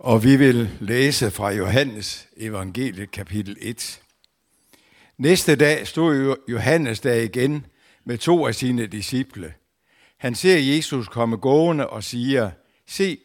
Og 0.00 0.24
vi 0.24 0.36
vil 0.36 0.70
læse 0.80 1.30
fra 1.30 1.50
Johannes 1.50 2.28
evangeliet 2.36 3.10
kapitel 3.10 3.56
1. 3.60 4.02
Næste 5.18 5.56
dag 5.56 5.86
stod 5.86 6.36
Johannes 6.48 7.00
der 7.00 7.14
igen 7.14 7.66
med 8.04 8.18
to 8.18 8.46
af 8.46 8.54
sine 8.54 8.86
disciple. 8.86 9.54
Han 10.16 10.34
ser 10.34 10.58
Jesus 10.58 11.08
komme 11.08 11.36
gående 11.36 11.88
og 11.88 12.04
siger, 12.04 12.50
se, 12.86 13.18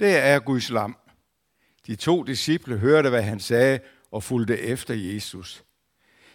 der 0.00 0.18
er 0.18 0.38
Guds 0.38 0.70
lam. 0.70 0.96
De 1.86 1.96
to 1.96 2.22
disciple 2.22 2.78
hørte, 2.78 3.10
hvad 3.10 3.22
han 3.22 3.40
sagde, 3.40 3.80
og 4.10 4.22
fulgte 4.22 4.60
efter 4.60 4.94
Jesus. 4.94 5.64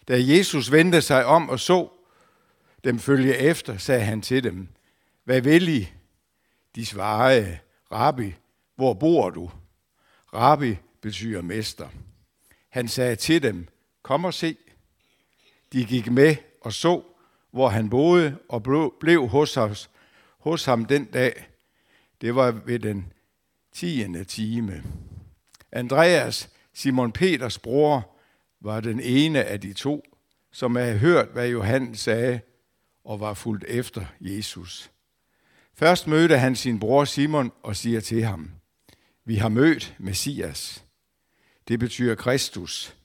Da 0.08 0.16
Jesus 0.18 0.71
vendte 0.71 1.02
sig 1.02 1.26
om 1.26 1.50
og 1.50 1.60
så 1.60 1.90
dem 2.84 3.00
følge 3.00 3.38
efter, 3.38 3.78
sagde 3.78 4.04
han 4.04 4.21
til 4.21 4.44
dem, 4.44 4.68
hvad 5.24 5.42
vil 5.42 5.70
I? 5.70 5.88
De 6.76 6.86
svarede, 6.86 7.58
Rabbi, 7.92 8.36
hvor 8.76 8.94
bor 8.94 9.30
du? 9.30 9.52
Rabbi 10.34 10.77
betyder 11.01 11.42
mester. 11.42 11.89
Han 12.70 12.87
sagde 12.87 13.15
til 13.15 13.43
dem, 13.43 13.68
kom 14.04 14.25
og 14.25 14.33
se. 14.33 14.57
De 15.74 15.86
gik 15.86 16.11
med 16.11 16.36
og 16.61 16.74
så, 16.74 17.04
hvor 17.51 17.70
han 17.70 17.89
boede 17.89 18.37
og 18.50 18.64
blev 19.00 19.28
hos, 19.28 19.57
os, 19.57 19.89
hos 20.39 20.65
ham 20.65 20.86
den 20.86 21.06
dag. 21.06 21.47
Det 22.21 22.36
var 22.36 22.51
ved 22.51 22.79
den 22.79 23.14
tiende 23.73 24.23
time. 24.23 24.84
Andreas, 25.71 26.50
Simon 26.73 27.11
Peters 27.11 27.59
bror, 27.59 28.15
var 28.61 28.79
den 28.79 29.00
ene 29.00 29.43
af 29.43 29.61
de 29.61 29.73
to, 29.73 30.04
som 30.51 30.75
havde 30.75 30.98
hørt, 30.98 31.28
hvad 31.28 31.50
Johannes 31.50 32.00
sagde, 32.00 32.39
og 33.03 33.20
var 33.20 33.34
fuldt 33.34 33.64
efter 33.67 34.06
Jesus. 34.22 34.92
Først 35.73 36.08
mødte 36.08 36.38
han 36.38 36.56
sin 36.56 36.80
bror 36.80 37.06
Simon 37.06 37.52
og 37.64 37.75
siger 37.75 38.00
til 38.00 38.23
ham, 38.23 38.52
vi 39.30 39.36
har 39.36 39.50
mødt 39.50 39.95
Messias. 40.00 40.86
Det 41.67 41.80
betyder 41.80 42.16
Kristus. 42.16 42.95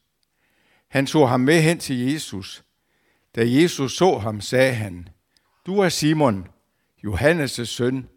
Han 0.89 1.07
tog 1.07 1.29
ham 1.29 1.41
med 1.41 1.63
hen 1.63 1.79
til 1.79 2.13
Jesus. 2.13 2.65
Da 3.35 3.43
Jesus 3.47 3.97
så 3.97 4.19
ham, 4.19 4.41
sagde 4.41 4.75
han, 4.75 5.09
Du 5.67 5.79
er 5.79 5.89
Simon, 5.89 6.49
Johannes' 7.07 7.65
søn. 7.65 8.09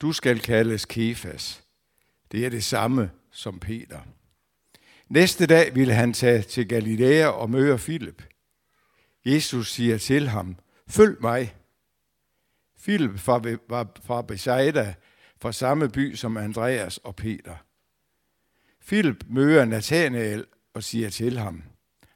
Du 0.00 0.12
skal 0.12 0.40
kaldes 0.40 0.84
Kefas. 0.84 1.62
Det 2.32 2.46
er 2.46 2.50
det 2.50 2.64
samme 2.64 3.10
som 3.30 3.58
Peter. 3.58 4.00
Næste 5.08 5.46
dag 5.46 5.74
ville 5.74 5.94
han 5.94 6.12
tage 6.12 6.42
til 6.42 6.68
Galilea 6.68 7.26
og 7.26 7.50
møde 7.50 7.78
Filip. 7.78 8.22
Jesus 9.24 9.72
siger 9.72 9.98
til 9.98 10.28
ham, 10.28 10.56
følg 10.88 11.16
mig. 11.20 11.54
Filip 12.78 13.26
var 13.68 13.88
fra 14.04 14.22
Bethsaida, 14.22 14.94
fra 15.40 15.52
samme 15.52 15.88
by 15.88 16.14
som 16.14 16.36
Andreas 16.36 16.98
og 16.98 17.16
Peter. 17.16 17.56
Philip 18.86 19.24
møder 19.28 19.64
Nathanael 19.64 20.44
og 20.74 20.82
siger 20.82 21.10
til 21.10 21.38
ham, 21.38 21.62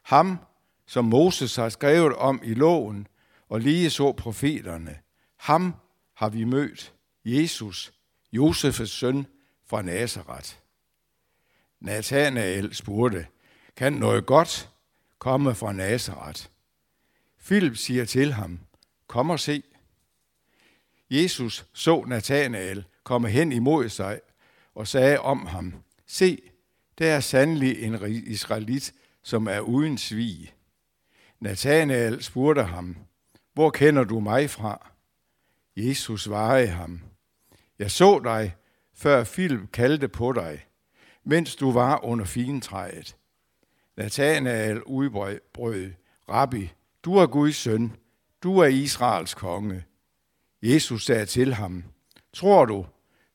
ham, 0.03 0.37
som 0.85 1.05
Moses 1.05 1.55
har 1.55 1.69
skrevet 1.69 2.15
om 2.15 2.41
i 2.43 2.53
loven, 2.53 3.07
og 3.49 3.59
lige 3.59 3.89
så 3.89 4.11
profeterne, 4.11 4.99
ham 5.37 5.75
har 6.13 6.29
vi 6.29 6.43
mødt, 6.43 6.93
Jesus, 7.25 7.93
Josefs 8.31 8.91
søn 8.91 9.27
fra 9.65 9.81
Nazareth. 9.81 10.53
Nathanael 11.79 12.75
spurgte, 12.75 13.27
kan 13.75 13.93
noget 13.93 14.25
godt 14.25 14.69
komme 15.19 15.55
fra 15.55 15.71
Nazareth? 15.71 16.45
Philip 17.45 17.77
siger 17.77 18.05
til 18.05 18.33
ham, 18.33 18.59
kom 19.07 19.29
og 19.29 19.39
se. 19.39 19.63
Jesus 21.09 21.65
så 21.73 22.03
Nathanael 22.07 22.85
komme 23.05 23.29
hen 23.29 23.51
imod 23.51 23.89
sig 23.89 24.19
og 24.75 24.87
sagde 24.87 25.19
om 25.19 25.45
ham, 25.45 25.73
se, 26.07 26.41
der 26.97 27.11
er 27.11 27.19
sandelig 27.19 27.83
en 27.83 28.23
israelit, 28.27 28.93
som 29.23 29.47
er 29.47 29.59
uden 29.59 29.97
svig. 29.97 30.53
Nathanael 31.39 32.23
spurgte 32.23 32.63
ham, 32.63 32.97
hvor 33.53 33.69
kender 33.69 34.03
du 34.03 34.19
mig 34.19 34.49
fra? 34.49 34.91
Jesus 35.75 36.23
svarede 36.23 36.67
ham, 36.67 37.01
jeg 37.79 37.91
så 37.91 38.19
dig, 38.19 38.55
før 38.93 39.23
Philip 39.23 39.71
kaldte 39.71 40.07
på 40.07 40.33
dig, 40.33 40.65
mens 41.23 41.55
du 41.55 41.71
var 41.71 42.05
under 42.05 42.25
fintræet. 42.25 43.15
Nathanael 43.97 44.83
udbrød, 44.83 45.91
Rabbi, 46.29 46.71
du 47.03 47.15
er 47.15 47.27
Guds 47.27 47.55
søn, 47.55 47.95
du 48.43 48.59
er 48.59 48.67
Israels 48.67 49.33
konge. 49.33 49.83
Jesus 50.61 51.05
sagde 51.05 51.25
til 51.25 51.53
ham, 51.53 51.83
tror 52.33 52.65
du, 52.65 52.85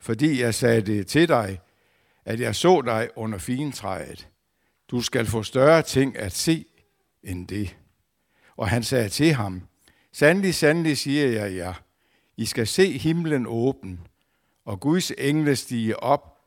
fordi 0.01 0.41
jeg 0.41 0.55
sagde 0.55 0.81
det 0.81 1.07
til 1.07 1.29
dig, 1.29 1.61
at 2.25 2.41
jeg 2.41 2.57
så 2.57 2.81
dig 2.81 3.09
under 3.17 3.39
fintræet. 3.39 4.29
Du 4.89 5.03
skal 5.03 5.27
få 5.27 5.43
større 5.43 5.83
ting 5.83 6.17
at 6.17 6.33
se 6.33 6.65
end 7.23 7.49
det. 7.49 7.77
Og 8.57 8.69
han 8.69 8.83
sagde 8.83 9.09
til 9.09 9.33
ham, 9.33 9.63
Sandelig, 10.13 10.55
sandelig 10.55 10.99
siger 10.99 11.27
jeg 11.27 11.57
jer, 11.57 11.75
I 12.37 12.45
skal 12.45 12.67
se 12.67 12.99
himlen 12.99 13.47
åben, 13.47 14.01
og 14.65 14.81
Guds 14.81 15.11
engle 15.19 15.57
stige 15.57 16.03
op 16.03 16.39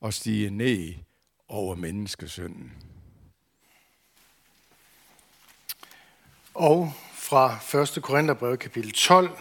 og 0.00 0.14
stige 0.14 0.50
ned 0.50 0.94
over 1.48 1.74
menneskesønnen. 1.74 2.72
Og 6.54 6.92
fra 7.14 7.78
1. 7.96 8.02
Korintherbrev 8.02 8.56
kapitel 8.56 8.92
12 8.92 9.38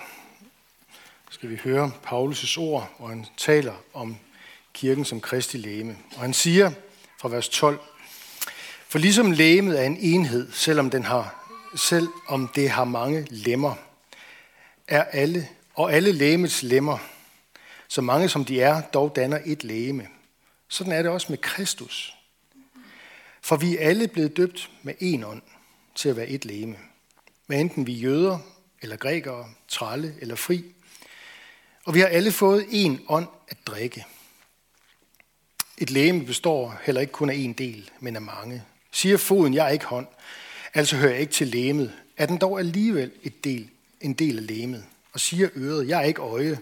skal 1.35 1.49
vi 1.49 1.55
høre 1.55 1.91
Paulus' 2.05 2.59
ord, 2.59 2.95
hvor 2.97 3.07
han 3.07 3.25
taler 3.37 3.73
om 3.93 4.17
kirken 4.73 5.05
som 5.05 5.21
Kristi 5.21 5.57
læme. 5.57 5.97
Og 6.15 6.21
han 6.21 6.33
siger 6.33 6.71
fra 7.21 7.29
vers 7.29 7.49
12, 7.49 7.79
For 8.87 8.99
ligesom 8.99 9.31
læmet 9.31 9.79
er 9.79 9.83
en 9.83 9.97
enhed, 9.97 10.51
selvom, 10.51 10.89
den 10.89 11.03
har, 11.03 11.51
selv 11.75 12.07
om 12.27 12.47
det 12.47 12.69
har 12.69 12.83
mange 12.83 13.27
lemmer, 13.29 13.75
er 14.87 15.03
alle, 15.03 15.47
og 15.73 15.93
alle 15.93 16.11
læmets 16.11 16.63
lemmer, 16.63 16.97
så 17.87 18.01
mange 18.01 18.29
som 18.29 18.45
de 18.45 18.61
er, 18.61 18.81
dog 18.81 19.15
danner 19.15 19.39
et 19.45 19.63
læme. 19.63 20.07
Sådan 20.67 20.93
er 20.93 21.01
det 21.01 21.11
også 21.11 21.27
med 21.29 21.37
Kristus. 21.37 22.17
For 23.41 23.55
vi 23.55 23.77
er 23.77 23.89
alle 23.89 24.07
blevet 24.07 24.37
døbt 24.37 24.69
med 24.83 24.93
en 24.99 25.23
ånd 25.23 25.41
til 25.95 26.09
at 26.09 26.15
være 26.15 26.27
et 26.27 26.45
læme. 26.45 26.75
Hvad 27.47 27.59
enten 27.59 27.87
vi 27.87 27.93
er 27.93 27.99
jøder, 27.99 28.39
eller 28.81 28.95
grækere, 28.95 29.45
tralle 29.67 30.15
eller 30.21 30.35
fri. 30.35 30.74
Og 31.85 31.93
vi 31.93 31.99
har 31.99 32.07
alle 32.07 32.31
fået 32.31 32.65
en 32.69 33.01
ånd 33.07 33.27
at 33.47 33.57
drikke. 33.65 34.05
Et 35.77 35.89
lægeme 35.89 36.25
består 36.25 36.79
heller 36.83 37.01
ikke 37.01 37.13
kun 37.13 37.29
af 37.29 37.35
en 37.35 37.53
del, 37.53 37.89
men 37.99 38.15
af 38.15 38.21
mange. 38.21 38.63
Siger 38.91 39.17
foden, 39.17 39.53
jeg 39.53 39.65
er 39.65 39.69
ikke 39.69 39.85
hånd, 39.85 40.07
altså 40.73 40.95
hører 40.95 41.11
jeg 41.11 41.21
ikke 41.21 41.33
til 41.33 41.47
lægemet, 41.47 41.93
er 42.17 42.25
den 42.25 42.37
dog 42.37 42.59
alligevel 42.59 43.11
et 43.23 43.43
del, 43.43 43.69
en 44.01 44.13
del 44.13 44.37
af 44.37 44.47
lægemet. 44.47 44.85
Og 45.13 45.19
siger 45.19 45.49
øret, 45.55 45.87
jeg 45.87 45.99
er 45.99 46.03
ikke 46.03 46.21
øje, 46.21 46.59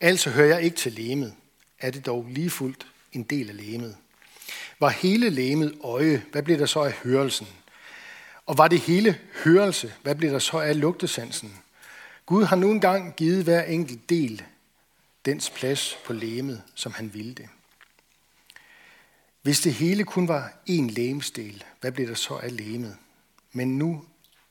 altså 0.00 0.30
hører 0.30 0.48
jeg 0.48 0.62
ikke 0.62 0.76
til 0.76 0.92
lægemet, 0.92 1.34
er 1.78 1.90
det 1.90 2.06
dog 2.06 2.26
lige 2.30 2.50
fuldt 2.50 2.86
en 3.12 3.22
del 3.22 3.48
af 3.48 3.56
lægemet. 3.56 3.96
Var 4.80 4.88
hele 4.88 5.30
lægemet 5.30 5.74
øje, 5.84 6.22
hvad 6.32 6.42
blev 6.42 6.58
der 6.58 6.66
så 6.66 6.80
af 6.80 6.92
hørelsen? 6.92 7.46
Og 8.46 8.58
var 8.58 8.68
det 8.68 8.80
hele 8.80 9.18
hørelse, 9.44 9.92
hvad 10.02 10.14
blev 10.14 10.32
der 10.32 10.38
så 10.38 10.58
af 10.58 10.80
lugtesansen? 10.80 11.54
Gud 12.26 12.44
har 12.44 12.56
nu 12.56 12.70
engang 12.70 13.16
givet 13.16 13.44
hver 13.44 13.62
enkelt 13.62 14.10
del 14.10 14.42
dens 15.24 15.50
plads 15.50 15.98
på 16.04 16.12
læmet, 16.12 16.62
som 16.74 16.92
han 16.92 17.14
ville 17.14 17.34
det. 17.34 17.48
Hvis 19.42 19.60
det 19.60 19.74
hele 19.74 20.04
kun 20.04 20.28
var 20.28 20.52
én 20.68 20.90
lægemsdel, 20.90 21.64
hvad 21.80 21.92
blev 21.92 22.08
der 22.08 22.14
så 22.14 22.34
af 22.34 22.56
læmet? 22.56 22.96
Men 23.52 23.78
nu 23.78 24.04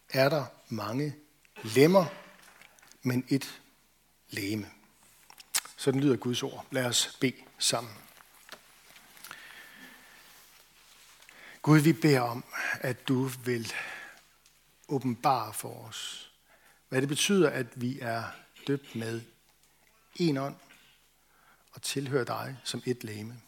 er 0.10 0.30
der 0.30 0.46
mange 0.70 1.16
lemmer, 1.64 2.06
men 3.02 3.26
et 3.30 3.62
læme. 4.30 4.68
Sådan 5.78 6.02
lyder 6.02 6.16
Guds 6.16 6.44
ord. 6.44 6.66
Lad 6.72 6.86
os 6.86 7.18
bede 7.20 7.36
sammen. 7.58 7.94
Gud, 11.62 11.80
vi 11.80 11.94
beder 11.94 12.22
om, 12.22 12.44
at 12.74 13.08
du 13.08 13.24
vil 13.24 13.74
åbenbare 14.88 15.54
for 15.54 15.88
os, 15.88 16.32
hvad 16.90 17.02
det 17.02 17.10
betyder, 17.10 17.50
at 17.50 17.68
vi 17.76 18.00
er 18.00 18.24
døbt 18.68 18.96
med 18.96 19.22
en 20.20 20.38
ånd 20.38 20.56
og 21.72 21.82
tilhører 21.82 22.24
dig 22.24 22.58
som 22.64 22.84
et 22.86 23.04
læme. 23.04 23.42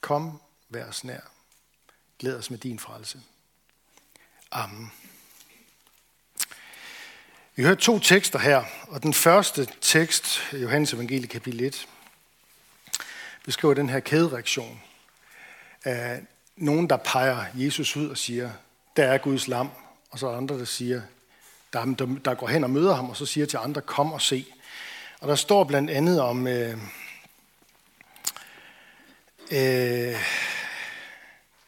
Kom, 0.00 0.40
vær 0.68 0.86
os 0.86 1.04
nær. 1.04 1.20
Glæd 2.18 2.36
os 2.36 2.50
med 2.50 2.58
din 2.58 2.78
frelse. 2.78 3.22
Amen. 4.50 4.92
Vi 7.56 7.62
hører 7.62 7.74
to 7.74 7.98
tekster 7.98 8.38
her, 8.38 8.64
og 8.88 9.02
den 9.02 9.14
første 9.14 9.68
tekst, 9.80 10.52
Johannes 10.52 10.92
Evangelie 10.92 11.28
kapitel 11.28 11.60
1, 11.60 11.88
beskriver 13.44 13.74
den 13.74 13.88
her 13.88 14.00
kædereaktion 14.00 14.82
af 15.84 16.26
nogen, 16.56 16.90
der 16.90 16.96
peger 16.96 17.46
Jesus 17.54 17.96
ud 17.96 18.08
og 18.08 18.18
siger, 18.18 18.52
der 18.96 19.04
er 19.04 19.18
Guds 19.18 19.48
lam, 19.48 19.70
og 20.10 20.18
så 20.18 20.28
andre, 20.28 20.58
der 20.58 20.64
siger, 20.64 21.02
der, 21.74 21.84
der, 21.84 22.06
der 22.24 22.34
går 22.34 22.48
hen 22.48 22.64
og 22.64 22.70
møder 22.70 22.94
ham, 22.94 23.10
og 23.10 23.16
så 23.16 23.26
siger 23.26 23.46
til 23.46 23.56
andre, 23.56 23.80
kom 23.80 24.12
og 24.12 24.22
se. 24.22 24.46
Og 25.20 25.28
der 25.28 25.34
står 25.34 25.64
blandt 25.64 25.90
andet 25.90 26.20
om, 26.20 26.46
øh, 26.46 26.78
øh, 29.50 30.16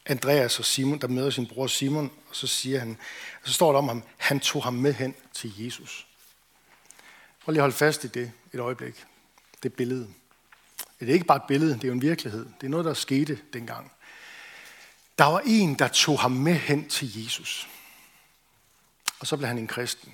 Andreas 0.07 0.59
og 0.59 0.65
Simon, 0.65 0.99
der 0.99 1.09
møder 1.09 1.31
sin 1.31 1.47
bror 1.47 1.67
Simon, 1.67 2.11
og 2.29 2.37
så 2.37 2.47
siger 2.47 2.79
han, 2.79 2.97
så 3.45 3.53
står 3.53 3.73
der 3.73 3.79
om 3.79 3.89
ham, 3.89 4.03
han 4.17 4.41
tog 4.41 4.63
ham 4.65 4.75
med 4.75 4.93
hen 4.93 5.15
til 5.33 5.65
Jesus. 5.65 6.07
Prøv 7.45 7.53
lige 7.53 7.61
at 7.61 7.63
holde 7.63 7.77
fast 7.77 8.05
i 8.05 8.07
det 8.07 8.33
et 8.53 8.61
øjeblik. 8.61 9.05
Det 9.63 9.75
billede. 9.75 10.09
Det 11.01 11.09
er 11.09 11.13
ikke 11.13 11.25
bare 11.25 11.37
et 11.37 11.43
billede, 11.49 11.75
det 11.75 11.85
er 11.85 11.89
jo 11.89 11.95
en 11.95 12.03
virkelighed. 12.03 12.47
Det 12.61 12.67
er 12.67 12.71
noget, 12.71 12.87
der 12.87 12.95
skete 12.95 13.39
dengang. 13.53 13.93
Der 15.19 15.25
var 15.25 15.43
en, 15.47 15.75
der 15.75 15.89
tog 15.89 16.21
ham 16.21 16.33
med 16.33 16.55
hen 16.55 16.89
til 16.89 17.25
Jesus. 17.25 17.69
Og 19.21 19.27
så 19.27 19.37
blev 19.37 19.49
han 19.49 19.59
en 19.59 19.67
kristen. 19.67 20.13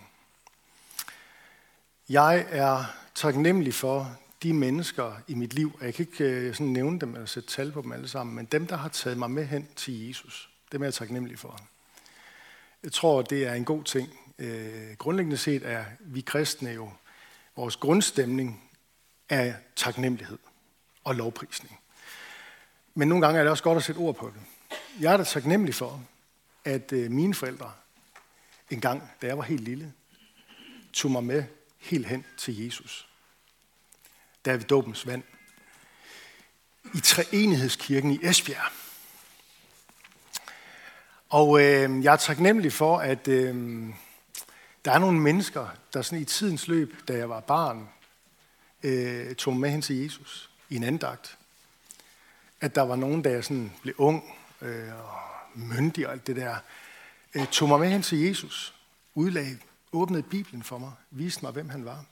Jeg 2.09 2.47
er 2.51 2.85
taknemmelig 3.15 3.75
for 3.75 4.19
de 4.43 4.53
mennesker 4.53 5.15
i 5.29 5.35
mit 5.35 5.55
liv, 5.55 5.77
og 5.81 5.87
jeg 5.87 5.95
kan 5.95 6.07
ikke 6.07 6.25
øh, 6.25 6.55
sådan 6.55 6.73
nævne 6.73 7.01
dem 7.01 7.15
eller 7.15 7.27
sætte 7.27 7.49
tal 7.49 7.73
på 7.73 7.83
dem 7.83 7.93
alle 7.93 8.09
sammen, 8.09 8.37
men 8.37 8.45
dem, 8.45 8.67
der 8.67 8.77
har 8.77 8.89
taget 8.89 9.19
mig 9.19 9.31
med 9.31 9.47
hen 9.47 9.69
til 9.77 10.07
Jesus, 10.07 10.51
dem 10.73 10.83
er 10.83 10.87
jeg 10.87 10.95
taknemmelig 10.95 11.39
for. 11.39 11.61
Jeg 12.83 12.93
tror, 12.93 13.23
det 13.23 13.47
er 13.47 13.55
en 13.55 13.65
god 13.65 13.85
ting. 13.85 14.11
Øh, 14.39 14.97
grundlæggende 14.99 15.37
set 15.37 15.67
er 15.67 15.85
vi 16.01 16.21
kristne 16.21 16.71
jo, 16.71 16.91
vores 17.57 17.77
grundstemning 17.77 18.71
er 19.29 19.55
taknemmelighed 19.77 20.39
og 21.05 21.15
lovprisning. 21.15 21.79
Men 22.95 23.09
nogle 23.09 23.27
gange 23.27 23.39
er 23.39 23.45
det 23.45 23.51
også 23.51 23.65
godt 23.65 23.77
at 23.77 23.85
sætte 23.85 23.99
ord 23.99 24.15
på 24.15 24.33
det. 24.35 24.41
Jeg 25.01 25.13
er 25.13 25.17
da 25.17 25.25
taknemmelig 25.25 25.75
for, 25.75 26.03
at 26.65 26.93
øh, 26.93 27.11
mine 27.11 27.35
forældre 27.35 27.73
en 28.73 28.81
gang, 28.81 29.11
da 29.23 29.27
jeg 29.27 29.39
var 29.39 29.45
helt 29.45 29.61
lille, 29.61 29.93
tog 30.93 31.11
mig 31.11 31.25
med 31.25 31.45
helt 31.79 32.07
hen 32.07 32.25
til 32.37 32.65
Jesus. 32.65 33.09
Der 34.45 34.53
ved 34.53 34.65
dåbens 34.65 35.07
vand. 35.07 35.23
I 36.95 37.01
Treenighedskirken 37.01 38.11
i 38.11 38.19
Esbjerg. 38.23 38.73
Og 41.29 41.61
øh, 41.61 42.05
jeg 42.05 42.13
er 42.13 42.17
taknemmelig 42.17 42.73
for, 42.73 42.99
at 42.99 43.29
øh, 43.29 43.55
der 44.85 44.93
er 44.93 44.99
nogle 44.99 45.21
mennesker, 45.21 45.69
der 45.93 46.03
sådan 46.03 46.23
i 46.23 46.25
tidens 46.25 46.69
løb, 46.69 47.09
da 47.09 47.17
jeg 47.17 47.29
var 47.29 47.41
barn, 47.41 47.89
øh, 48.83 49.35
tog 49.35 49.57
med 49.57 49.71
hen 49.71 49.83
til 49.83 49.97
Jesus 49.97 50.51
i 50.69 50.77
en 50.77 50.85
andagt. 50.85 51.39
At 52.61 52.75
der 52.75 52.83
var 52.83 52.97
nogen, 52.97 53.25
der 53.25 53.31
jeg 53.31 53.45
sådan 53.45 53.73
blev 53.83 53.95
ung 53.99 54.37
øh, 54.61 54.89
og 55.05 55.19
myndig 55.55 56.07
og 56.07 56.13
alt 56.13 56.27
det 56.27 56.37
der, 56.37 56.57
øh, 57.35 57.47
tog 57.47 57.69
mig 57.69 57.81
med 57.81 57.91
hen 57.91 58.03
til 58.03 58.19
Jesus, 58.19 58.75
udlag, 59.15 59.59
åbnede 59.93 60.23
Bibelen 60.23 60.63
for 60.63 60.79
mig, 60.79 60.93
viste 61.11 61.43
mig, 61.43 61.53
hvem 61.53 61.69
han 61.69 61.85
var. 61.85 62.05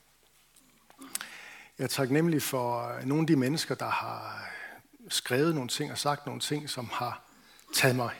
Jeg 1.79 1.85
er 1.85 1.89
taknemmelig 1.89 2.43
for 2.43 2.89
øh, 2.89 3.05
nogle 3.05 3.21
af 3.23 3.27
de 3.27 3.37
mennesker, 3.37 3.75
der 3.75 3.91
har 3.91 4.37
øh, 4.37 5.11
skrevet 5.11 5.55
nogle 5.55 5.69
ting 5.69 5.93
og 5.93 5.99
sagt 5.99 6.27
nogle 6.27 6.41
ting, 6.41 6.71
som 6.71 6.91
har 6.93 7.23
taget 7.75 7.97
mig, 7.97 8.15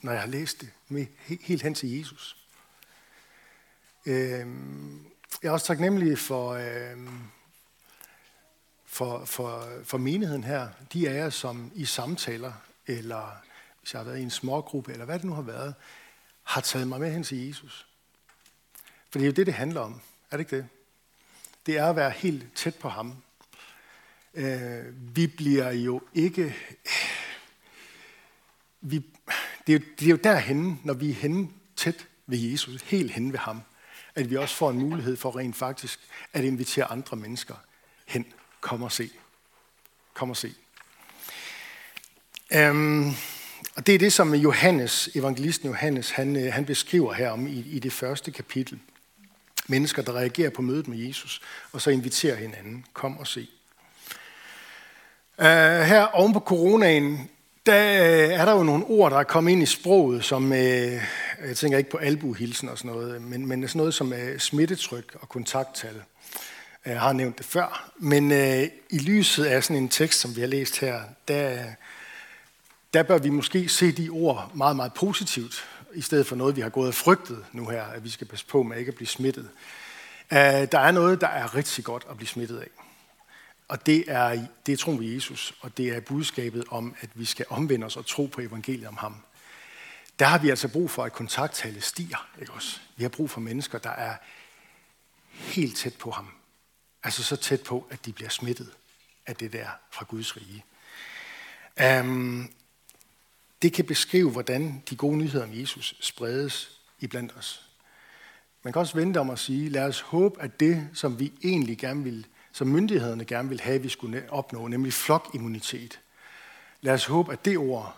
når 0.00 0.12
jeg 0.12 0.20
har 0.20 0.28
læst 0.28 0.60
det, 0.60 0.70
med 0.88 1.06
helt 1.40 1.62
hen 1.62 1.74
til 1.74 1.98
Jesus. 1.98 2.36
Øhm, 4.06 5.06
jeg 5.42 5.48
er 5.48 5.52
også 5.52 5.66
taknemmelig 5.66 6.18
for, 6.18 6.52
øhm, 6.52 7.20
for, 8.84 9.24
for, 9.24 9.68
for 9.84 9.98
menigheden 9.98 10.44
her. 10.44 10.68
De 10.92 11.08
af 11.08 11.14
jer, 11.14 11.30
som 11.30 11.70
i 11.74 11.84
samtaler, 11.84 12.52
eller 12.86 13.36
hvis 13.86 13.94
jeg 13.94 14.00
har 14.00 14.04
været 14.04 14.18
i 14.18 14.22
en 14.22 14.30
smågruppe, 14.30 14.92
eller 14.92 15.04
hvad 15.04 15.18
det 15.18 15.24
nu 15.24 15.32
har 15.32 15.42
været, 15.42 15.74
har 16.42 16.60
taget 16.60 16.88
mig 16.88 17.00
med 17.00 17.12
hen 17.12 17.22
til 17.22 17.46
Jesus. 17.46 17.86
For 19.10 19.18
det 19.18 19.22
er 19.22 19.26
jo 19.26 19.32
det, 19.32 19.46
det 19.46 19.54
handler 19.54 19.80
om. 19.80 20.00
Er 20.30 20.36
det 20.36 20.40
ikke 20.40 20.56
det? 20.56 20.68
Det 21.66 21.78
er 21.78 21.86
at 21.86 21.96
være 21.96 22.10
helt 22.10 22.54
tæt 22.54 22.74
på 22.74 22.88
ham. 22.88 23.22
Øh, 24.34 25.16
vi 25.16 25.26
bliver 25.26 25.70
jo 25.70 26.02
ikke... 26.14 26.56
Vi, 28.80 28.98
det, 29.66 29.74
er 29.74 29.78
jo, 29.78 29.84
det 29.98 30.06
er 30.06 30.10
jo 30.10 30.16
derhenne, 30.16 30.78
når 30.84 30.94
vi 30.94 31.10
er 31.10 31.14
henne 31.14 31.48
tæt 31.76 32.08
ved 32.26 32.38
Jesus, 32.38 32.82
helt 32.82 33.12
henne 33.12 33.32
ved 33.32 33.38
ham, 33.38 33.62
at 34.14 34.30
vi 34.30 34.36
også 34.36 34.54
får 34.54 34.70
en 34.70 34.78
mulighed 34.78 35.16
for 35.16 35.36
rent 35.38 35.56
faktisk 35.56 36.00
at 36.32 36.44
invitere 36.44 36.84
andre 36.84 37.16
mennesker 37.16 37.54
hen. 38.06 38.26
Kom 38.60 38.82
og 38.82 38.92
se. 38.92 39.10
Kom 40.14 40.30
og 40.30 40.36
se. 40.36 40.54
Um, 42.70 43.14
og 43.76 43.86
det 43.86 43.94
er 43.94 43.98
det, 43.98 44.12
som 44.12 44.34
Johannes, 44.34 45.08
evangelisten 45.14 45.68
Johannes, 45.68 46.10
han, 46.10 46.36
øh, 46.36 46.52
han 46.52 46.64
beskriver 46.64 47.12
her 47.12 47.30
om 47.30 47.46
i, 47.46 47.64
i 47.70 47.78
det 47.78 47.92
første 47.92 48.30
kapitel. 48.30 48.78
Mennesker, 49.66 50.02
der 50.02 50.12
reagerer 50.12 50.50
på 50.50 50.62
mødet 50.62 50.88
med 50.88 50.98
Jesus, 50.98 51.42
og 51.72 51.80
så 51.80 51.90
inviterer 51.90 52.36
hinanden. 52.36 52.84
Kom 52.92 53.18
og 53.18 53.26
se. 53.26 53.48
Uh, 55.38 55.44
her 55.80 56.02
oven 56.02 56.32
på 56.32 56.40
coronaen, 56.40 57.30
der 57.66 58.02
øh, 58.02 58.40
er 58.40 58.44
der 58.44 58.52
jo 58.52 58.62
nogle 58.62 58.84
ord, 58.84 59.10
der 59.10 59.18
er 59.18 59.22
kommet 59.22 59.52
ind 59.52 59.62
i 59.62 59.66
sproget, 59.66 60.24
som, 60.24 60.50
uh, 60.50 60.58
jeg 60.58 61.56
tænker 61.56 61.78
ikke 61.78 61.90
på 61.90 61.96
albuhilsen 61.96 62.68
og 62.68 62.78
sådan 62.78 62.90
noget, 62.90 63.22
men, 63.22 63.46
men 63.46 63.68
sådan 63.68 63.78
noget 63.78 63.94
som 63.94 64.12
uh, 64.12 64.38
smittetryk 64.38 65.16
og 65.20 65.28
kontakttal. 65.28 66.02
Jeg 66.86 67.00
har 67.00 67.12
nævnt 67.12 67.38
det 67.38 67.46
før, 67.46 67.90
men 67.98 68.30
uh, 68.30 68.62
i 68.90 68.98
lyset 68.98 69.44
af 69.44 69.64
sådan 69.64 69.82
en 69.82 69.88
tekst, 69.88 70.20
som 70.20 70.36
vi 70.36 70.40
har 70.40 70.48
læst 70.48 70.80
her, 70.80 71.00
der, 71.28 71.64
der 72.96 73.02
bør 73.02 73.18
vi 73.18 73.30
måske 73.30 73.68
se 73.68 73.92
de 73.92 74.08
ord 74.08 74.50
meget, 74.54 74.76
meget 74.76 74.94
positivt, 74.94 75.68
i 75.94 76.00
stedet 76.00 76.26
for 76.26 76.36
noget, 76.36 76.56
vi 76.56 76.60
har 76.60 76.68
gået 76.68 76.88
og 76.88 76.94
frygtet 76.94 77.44
nu 77.52 77.68
her, 77.68 77.82
at 77.82 78.04
vi 78.04 78.08
skal 78.08 78.26
passe 78.26 78.46
på 78.46 78.62
med 78.62 78.78
ikke 78.78 78.88
at 78.88 78.94
blive 78.94 79.08
smittet. 79.08 79.50
Øh, 80.32 80.38
der 80.38 80.78
er 80.78 80.90
noget, 80.90 81.20
der 81.20 81.26
er 81.26 81.54
rigtig 81.54 81.84
godt 81.84 82.06
at 82.10 82.16
blive 82.16 82.28
smittet 82.28 82.58
af. 82.58 82.68
Og 83.68 83.86
det 83.86 84.04
er, 84.06 84.46
det 84.66 84.72
er 84.72 84.76
troen 84.76 84.96
på 84.96 85.02
Jesus, 85.02 85.54
og 85.60 85.76
det 85.76 85.88
er 85.88 86.00
budskabet 86.00 86.64
om, 86.70 86.94
at 87.00 87.10
vi 87.14 87.24
skal 87.24 87.46
omvende 87.48 87.86
os 87.86 87.96
og 87.96 88.06
tro 88.06 88.26
på 88.26 88.40
evangeliet 88.40 88.88
om 88.88 88.96
ham. 88.96 89.16
Der 90.18 90.26
har 90.26 90.38
vi 90.38 90.50
altså 90.50 90.68
brug 90.68 90.90
for, 90.90 91.04
at 91.04 91.12
kontakttallet 91.12 91.82
stiger. 91.82 92.28
Ikke 92.40 92.52
også? 92.52 92.80
Vi 92.96 93.04
har 93.04 93.08
brug 93.08 93.30
for 93.30 93.40
mennesker, 93.40 93.78
der 93.78 93.90
er 93.90 94.16
helt 95.30 95.76
tæt 95.76 95.94
på 95.94 96.10
ham. 96.10 96.28
Altså 97.04 97.22
så 97.22 97.36
tæt 97.36 97.60
på, 97.60 97.86
at 97.90 98.06
de 98.06 98.12
bliver 98.12 98.30
smittet 98.30 98.70
af 99.26 99.36
det 99.36 99.52
der 99.52 99.68
fra 99.90 100.04
Guds 100.08 100.36
rige. 100.36 100.64
Um, 102.00 102.50
det 103.66 103.72
kan 103.72 103.84
beskrive, 103.84 104.30
hvordan 104.30 104.82
de 104.90 104.96
gode 104.96 105.16
nyheder 105.16 105.44
om 105.44 105.60
Jesus 105.60 105.96
spredes 106.00 106.80
i 106.98 107.06
blandt 107.06 107.36
os. 107.36 107.68
Man 108.62 108.72
kan 108.72 108.80
også 108.80 108.96
vente 108.96 109.18
om 109.18 109.30
at 109.30 109.38
sige, 109.38 109.68
lad 109.68 109.82
os 109.82 110.00
håbe, 110.00 110.42
at 110.42 110.60
det, 110.60 110.88
som 110.94 111.18
vi 111.18 111.32
egentlig 111.44 111.78
gerne 111.78 112.04
vil, 112.04 112.26
som 112.52 112.66
myndighederne 112.66 113.24
gerne 113.24 113.48
vil 113.48 113.60
have, 113.60 113.74
at 113.74 113.82
vi 113.82 113.88
skulle 113.88 114.32
opnå, 114.32 114.68
nemlig 114.68 114.92
flokimmunitet. 114.92 116.00
Lad 116.80 116.94
os 116.94 117.04
håbe, 117.04 117.32
at 117.32 117.44
det 117.44 117.58
ord, 117.58 117.96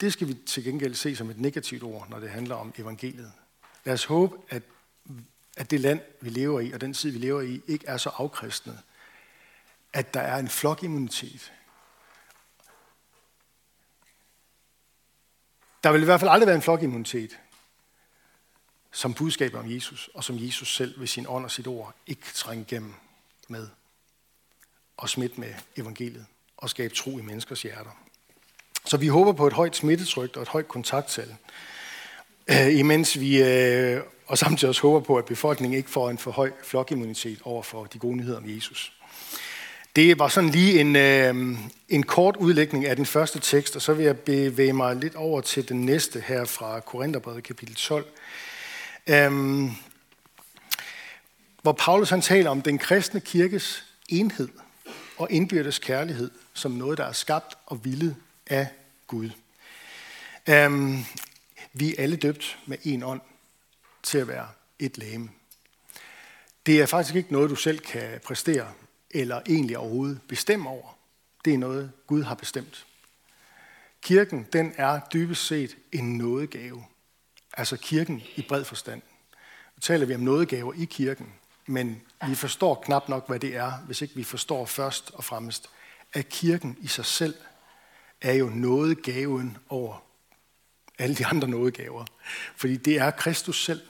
det 0.00 0.12
skal 0.12 0.28
vi 0.28 0.34
til 0.34 0.64
gengæld 0.64 0.94
se 0.94 1.16
som 1.16 1.30
et 1.30 1.40
negativt 1.40 1.82
ord, 1.82 2.10
når 2.10 2.18
det 2.18 2.30
handler 2.30 2.54
om 2.54 2.72
evangeliet. 2.78 3.32
Lad 3.84 3.94
os 3.94 4.04
håbe, 4.04 4.36
at, 4.48 4.62
at 5.56 5.70
det 5.70 5.80
land, 5.80 6.00
vi 6.20 6.30
lever 6.30 6.60
i, 6.60 6.72
og 6.72 6.80
den 6.80 6.94
tid, 6.94 7.10
vi 7.10 7.18
lever 7.18 7.40
i, 7.40 7.60
ikke 7.66 7.86
er 7.86 7.96
så 7.96 8.08
afkristnet, 8.08 8.78
at 9.92 10.14
der 10.14 10.20
er 10.20 10.38
en 10.38 10.48
flokimmunitet, 10.48 11.52
Der 15.84 15.92
vil 15.92 16.02
i 16.02 16.04
hvert 16.04 16.20
fald 16.20 16.30
aldrig 16.30 16.46
være 16.46 16.56
en 16.56 16.62
flokimmunitet 16.62 17.38
som 18.92 19.14
budskabet 19.14 19.60
om 19.60 19.74
Jesus, 19.74 20.10
og 20.14 20.24
som 20.24 20.36
Jesus 20.38 20.76
selv 20.76 21.00
ved 21.00 21.06
sin 21.06 21.26
ånd 21.28 21.44
og 21.44 21.50
sit 21.50 21.66
ord 21.66 21.94
ikke 22.06 22.26
trænger 22.34 22.64
igennem 22.64 22.94
med 23.48 23.68
og 24.96 25.08
smitte 25.08 25.40
med 25.40 25.54
evangeliet 25.76 26.26
og 26.56 26.70
skabe 26.70 26.94
tro 26.94 27.18
i 27.18 27.22
menneskers 27.22 27.62
hjerter. 27.62 27.90
Så 28.84 28.96
vi 28.96 29.06
håber 29.06 29.32
på 29.32 29.46
et 29.46 29.52
højt 29.52 29.76
smittetryk 29.76 30.36
og 30.36 30.42
et 30.42 30.48
højt 30.48 30.68
kontakttal, 30.68 31.36
øh, 32.50 32.78
imens 32.78 33.20
vi 33.20 33.42
øh, 33.42 34.02
og 34.30 34.38
samtidig 34.38 34.68
også 34.68 34.82
håber 34.82 35.00
på, 35.00 35.16
at 35.16 35.24
befolkningen 35.24 35.78
ikke 35.78 35.90
får 35.90 36.10
en 36.10 36.18
for 36.18 36.30
høj 36.30 36.52
flokimmunitet 36.64 37.40
over 37.44 37.62
for 37.62 37.84
de 37.84 37.98
gode 37.98 38.16
nyheder 38.16 38.36
om 38.36 38.54
Jesus. 38.54 38.92
Det 39.96 40.18
var 40.18 40.28
sådan 40.28 40.50
lige 40.50 40.80
en, 40.80 40.96
øh, 40.96 41.58
en 41.88 42.02
kort 42.02 42.36
udlægning 42.36 42.86
af 42.86 42.96
den 42.96 43.06
første 43.06 43.38
tekst, 43.40 43.76
og 43.76 43.82
så 43.82 43.92
vil 43.92 44.04
jeg 44.04 44.18
bevæge 44.18 44.72
mig 44.72 44.96
lidt 44.96 45.14
over 45.14 45.40
til 45.40 45.68
den 45.68 45.86
næste 45.86 46.20
her 46.20 46.44
fra 46.44 46.80
Korintherbrevet 46.80 47.44
kapitel 47.44 47.74
12. 47.74 48.06
Øhm, 49.06 49.70
hvor 51.62 51.72
Paulus 51.72 52.10
han 52.10 52.20
taler 52.20 52.50
om 52.50 52.62
den 52.62 52.78
kristne 52.78 53.20
kirkes 53.20 53.84
enhed 54.08 54.48
og 55.16 55.30
indbyrdes 55.30 55.78
kærlighed 55.78 56.30
som 56.54 56.72
noget, 56.72 56.98
der 56.98 57.04
er 57.04 57.12
skabt 57.12 57.54
og 57.66 57.84
villet 57.84 58.16
af 58.46 58.68
Gud. 59.06 59.30
Øhm, 60.48 61.04
vi 61.72 61.90
er 61.90 62.02
alle 62.02 62.16
døbt 62.16 62.58
med 62.66 62.78
en 62.84 63.02
ånd 63.02 63.20
til 64.02 64.18
at 64.18 64.28
være 64.28 64.48
et 64.78 64.98
læme. 64.98 65.28
Det 66.66 66.80
er 66.80 66.86
faktisk 66.86 67.14
ikke 67.14 67.32
noget, 67.32 67.50
du 67.50 67.56
selv 67.56 67.78
kan 67.78 68.20
præstere 68.24 68.66
eller 69.10 69.40
egentlig 69.48 69.78
overhovedet 69.78 70.20
bestemme 70.28 70.68
over. 70.68 70.96
Det 71.44 71.54
er 71.54 71.58
noget, 71.58 71.92
Gud 72.06 72.22
har 72.22 72.34
bestemt. 72.34 72.86
Kirken, 74.02 74.46
den 74.52 74.72
er 74.76 75.00
dybest 75.12 75.46
set 75.46 75.76
en 75.92 76.18
nådegave. 76.18 76.84
Altså 77.52 77.76
kirken 77.76 78.22
i 78.36 78.42
bred 78.42 78.64
forstand. 78.64 79.02
Nu 79.76 79.80
taler 79.80 80.06
vi 80.06 80.14
om 80.14 80.20
nådegaver 80.20 80.72
i 80.72 80.84
kirken, 80.84 81.32
men 81.66 82.02
vi 82.28 82.34
forstår 82.34 82.82
knap 82.84 83.08
nok, 83.08 83.28
hvad 83.28 83.40
det 83.40 83.56
er, 83.56 83.72
hvis 83.72 84.02
ikke 84.02 84.14
vi 84.14 84.24
forstår 84.24 84.66
først 84.66 85.10
og 85.14 85.24
fremmest, 85.24 85.70
at 86.12 86.28
kirken 86.28 86.76
i 86.80 86.86
sig 86.86 87.04
selv 87.04 87.34
er 88.20 88.32
jo 88.32 88.48
nådegaven 88.48 89.58
over 89.68 90.02
alle 90.98 91.16
de 91.16 91.26
andre 91.26 91.48
nådegaver. 91.48 92.04
Fordi 92.56 92.76
det 92.76 92.98
er 92.98 93.10
Kristus 93.10 93.64
selv. 93.64 93.80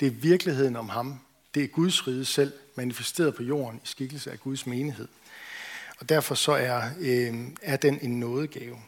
Det 0.00 0.06
er 0.06 0.10
virkeligheden 0.10 0.76
om 0.76 0.88
ham. 0.88 1.20
Det 1.56 1.64
er 1.64 1.68
Guds 1.68 2.06
rige 2.06 2.24
selv, 2.24 2.52
manifesteret 2.74 3.34
på 3.34 3.42
jorden 3.42 3.80
i 3.84 3.86
skikkelse 3.86 4.32
af 4.32 4.40
Guds 4.40 4.66
menighed. 4.66 5.08
Og 5.98 6.08
derfor 6.08 6.34
så 6.34 6.52
er, 6.52 6.90
øh, 6.98 7.34
er 7.62 7.76
den 7.76 7.98
en 8.02 8.20
nådegave. 8.20 8.78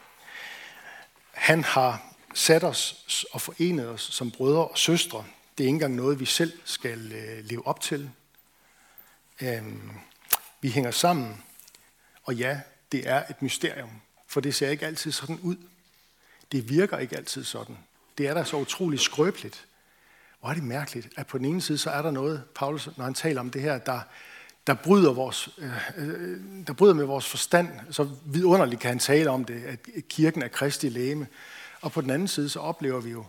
Han 1.33 1.65
har 1.65 2.15
sat 2.35 2.65
os 2.65 3.27
og 3.33 3.41
forenet 3.41 3.89
os 3.89 4.01
som 4.01 4.31
brødre 4.31 4.69
og 4.69 4.79
søstre. 4.79 5.25
Det 5.59 5.65
er 5.65 5.67
ikke 5.67 5.75
engang 5.75 5.95
noget, 5.95 6.21
vi 6.21 6.25
selv 6.25 6.53
skal 6.65 7.13
øh, 7.13 7.45
leve 7.45 7.67
op 7.67 7.81
til. 7.81 8.11
Øh, 9.41 9.63
vi 10.61 10.71
hænger 10.71 10.91
sammen, 10.91 11.43
og 12.25 12.35
ja, 12.35 12.61
det 12.93 13.09
er 13.09 13.25
et 13.31 13.43
mysterium, 13.43 13.91
for 14.27 14.41
det 14.41 14.55
ser 14.55 14.71
ikke 14.71 14.87
altid 14.87 15.13
sådan 15.13 15.39
ud. 15.43 15.57
Det 16.53 16.69
virker 16.69 16.99
ikke 16.99 17.17
altid 17.17 17.45
sådan. 17.45 17.79
Det 18.19 18.27
er 18.27 18.35
da 18.35 18.45
så 18.45 18.57
utroligt 18.57 19.03
skrøbeligt. 19.03 19.68
Hvor 20.49 20.53
er 20.53 20.59
det 20.59 20.65
mærkeligt, 20.65 21.09
at 21.17 21.27
på 21.27 21.39
den 21.39 21.45
ene 21.45 21.61
side, 21.61 21.79
så 21.79 21.91
er 21.91 22.03
der 22.03 22.11
noget, 22.11 22.45
Paulus, 22.55 22.89
når 22.97 23.05
han 23.05 23.15
taler 23.15 23.41
om 23.41 23.51
det 23.51 23.63
her, 23.63 23.79
der, 23.79 24.01
der, 24.67 24.75
bryder, 24.75 25.13
vores, 25.13 25.49
øh, 25.59 25.91
øh 25.97 26.67
der 26.67 26.73
bryder 26.73 26.95
med 26.95 27.05
vores 27.05 27.29
forstand. 27.29 27.69
Så 27.91 28.11
vidunderligt 28.27 28.81
kan 28.81 28.89
han 28.89 28.99
tale 28.99 29.31
om 29.31 29.45
det, 29.45 29.65
at 29.65 30.09
kirken 30.09 30.43
er 30.43 30.49
kristi 30.49 30.89
læme. 30.89 31.27
Og 31.81 31.93
på 31.93 32.01
den 32.01 32.11
anden 32.11 32.29
side, 32.29 32.49
så 32.49 32.61
oplever 32.61 33.01
vi 33.01 33.11
jo, 33.11 33.25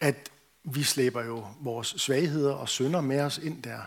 at 0.00 0.30
vi 0.64 0.82
slæber 0.82 1.24
jo 1.24 1.46
vores 1.60 1.88
svagheder 1.88 2.52
og 2.52 2.68
synder 2.68 3.00
med 3.00 3.20
os 3.20 3.38
ind 3.38 3.62
der. 3.62 3.82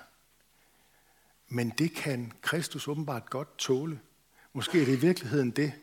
Men 1.47 1.69
det 1.69 1.93
kan 1.93 2.31
Kristus 2.41 2.87
åbenbart 2.87 3.29
godt 3.29 3.57
tåle. 3.57 3.99
Måske 4.53 4.81
er 4.81 4.85
det 4.85 4.93
i 4.93 4.99
virkeligheden 4.99 5.51
det, 5.51 5.73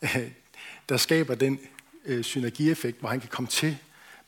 der 0.88 0.96
skaber 0.96 1.34
den 1.34 1.60
øh, 2.04 2.24
synergieffekt, 2.24 3.00
hvor 3.00 3.08
han 3.08 3.20
kan 3.20 3.28
komme 3.28 3.48
til 3.48 3.78